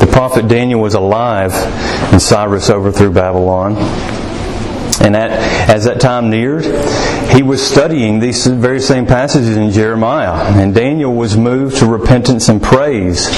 The 0.00 0.06
prophet 0.12 0.48
Daniel 0.48 0.80
was 0.80 0.94
alive 0.94 1.52
when 2.10 2.20
Cyrus 2.20 2.70
overthrew 2.70 3.10
Babylon. 3.10 3.76
And 5.00 5.14
at, 5.14 5.30
as 5.68 5.84
that 5.84 6.00
time 6.00 6.30
neared, 6.30 6.64
he 7.32 7.42
was 7.42 7.64
studying 7.64 8.18
these 8.18 8.46
very 8.46 8.80
same 8.80 9.06
passages 9.06 9.56
in 9.56 9.70
Jeremiah. 9.70 10.32
And 10.32 10.74
Daniel 10.74 11.14
was 11.14 11.36
moved 11.36 11.78
to 11.78 11.86
repentance 11.86 12.48
and 12.48 12.62
praise 12.62 13.28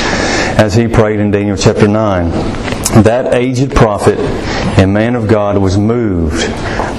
as 0.59 0.75
he 0.75 0.89
prayed 0.89 1.21
in 1.21 1.31
Daniel 1.31 1.57
chapter 1.57 1.89
9. 1.89 2.31
That 3.03 3.35
aged 3.35 3.75
prophet 3.75 4.19
and 4.79 4.93
man 4.93 5.15
of 5.15 5.29
God 5.29 5.59
was 5.59 5.77
moved 5.77 6.47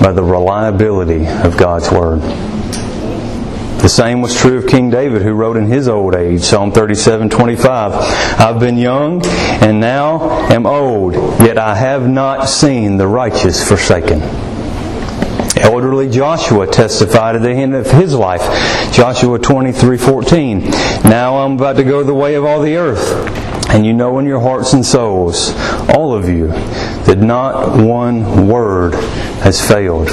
by 0.01 0.11
the 0.11 0.23
reliability 0.23 1.25
of 1.27 1.57
God's 1.57 1.91
Word. 1.91 2.21
The 3.79 3.87
same 3.87 4.21
was 4.21 4.35
true 4.35 4.57
of 4.57 4.67
King 4.67 4.89
David, 4.89 5.21
who 5.21 5.31
wrote 5.31 5.55
in 5.55 5.67
his 5.67 5.87
old 5.87 6.13
age, 6.13 6.41
Psalm 6.41 6.73
37 6.73 7.29
25, 7.29 7.93
I've 8.37 8.59
been 8.59 8.77
young 8.77 9.25
and 9.25 9.79
now 9.79 10.29
am 10.51 10.65
old, 10.65 11.13
yet 11.13 11.57
I 11.57 11.75
have 11.75 12.05
not 12.05 12.49
seen 12.49 12.97
the 12.97 13.07
righteous 13.07 13.65
forsaken. 13.65 14.19
Elderly 15.55 16.09
Joshua 16.09 16.67
testified 16.67 17.37
at 17.37 17.41
the 17.41 17.51
end 17.51 17.73
of 17.73 17.89
his 17.89 18.13
life, 18.13 18.41
Joshua 18.91 19.39
23 19.39 19.97
14, 19.97 20.59
Now 21.05 21.37
I'm 21.37 21.53
about 21.53 21.77
to 21.77 21.85
go 21.85 22.03
the 22.03 22.13
way 22.13 22.35
of 22.35 22.43
all 22.43 22.61
the 22.61 22.75
earth. 22.75 23.09
And 23.69 23.85
you 23.85 23.93
know 23.93 24.19
in 24.19 24.25
your 24.25 24.41
hearts 24.41 24.73
and 24.73 24.85
souls, 24.85 25.53
all 25.95 26.13
of 26.13 26.27
you, 26.27 26.47
that 26.47 27.19
not 27.19 27.77
one 27.77 28.49
word 28.49 28.95
has 29.41 29.65
failed 29.65 30.09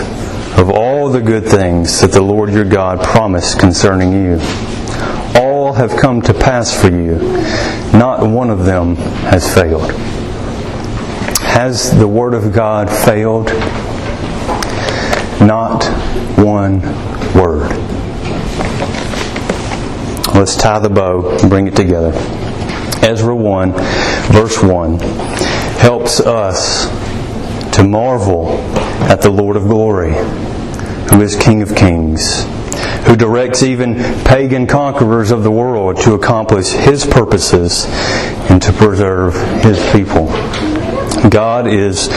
of 0.57 0.71
all 0.71 1.11
the 1.11 1.21
good 1.21 1.45
things 1.45 2.01
that 2.01 2.13
the 2.13 2.23
Lord 2.23 2.51
your 2.53 2.65
God 2.65 3.03
promised 3.03 3.61
concerning 3.61 4.13
you. 4.13 4.39
All 5.35 5.75
have 5.75 5.97
come 6.01 6.23
to 6.23 6.33
pass 6.33 6.79
for 6.79 6.89
you. 6.89 7.19
Not 7.93 8.27
one 8.27 8.49
of 8.49 8.65
them 8.65 8.97
has 8.97 9.53
failed. 9.53 9.93
Has 11.41 11.97
the 11.99 12.09
Word 12.09 12.33
of 12.33 12.53
God 12.53 12.89
failed? 12.91 13.49
Not 15.41 15.85
one 16.39 16.81
word. 17.35 17.71
Let's 20.35 20.57
tie 20.57 20.79
the 20.79 20.91
bow 20.91 21.39
and 21.39 21.51
bring 21.51 21.67
it 21.67 21.77
together. 21.77 22.13
Ezra 23.03 23.35
1, 23.37 23.73
verse 24.33 24.63
1, 24.63 24.99
helps 25.79 26.21
us 26.21 26.87
to 27.77 27.85
marvel 27.85 28.57
at 29.03 29.22
the 29.22 29.30
Lord 29.30 29.57
of 29.57 29.64
glory, 29.64 30.12
who 31.11 31.22
is 31.22 31.36
King 31.36 31.62
of 31.62 31.74
kings, 31.74 32.44
who 33.07 33.16
directs 33.16 33.62
even 33.62 33.94
pagan 34.24 34.66
conquerors 34.66 35.30
of 35.30 35.42
the 35.42 35.51
world 35.51 35.97
to 35.99 36.14
accomplish 36.14 36.68
his 36.68 37.07
purposes 37.07 37.86
and 38.51 38.61
to 38.62 38.72
preserve 38.72 39.34
his 39.62 39.78
people. 39.92 40.26
God 41.30 41.66
is 41.66 42.09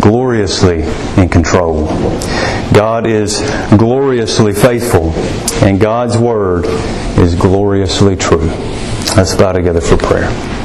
gloriously 0.00 0.82
in 1.16 1.28
control. 1.28 1.86
God 2.72 3.06
is 3.06 3.40
gloriously 3.76 4.52
faithful, 4.52 5.10
and 5.62 5.80
God's 5.80 6.16
word 6.16 6.64
is 7.18 7.34
gloriously 7.34 8.16
true. 8.16 8.50
Let's 9.16 9.34
bow 9.34 9.52
together 9.52 9.80
for 9.80 9.96
prayer. 9.96 10.59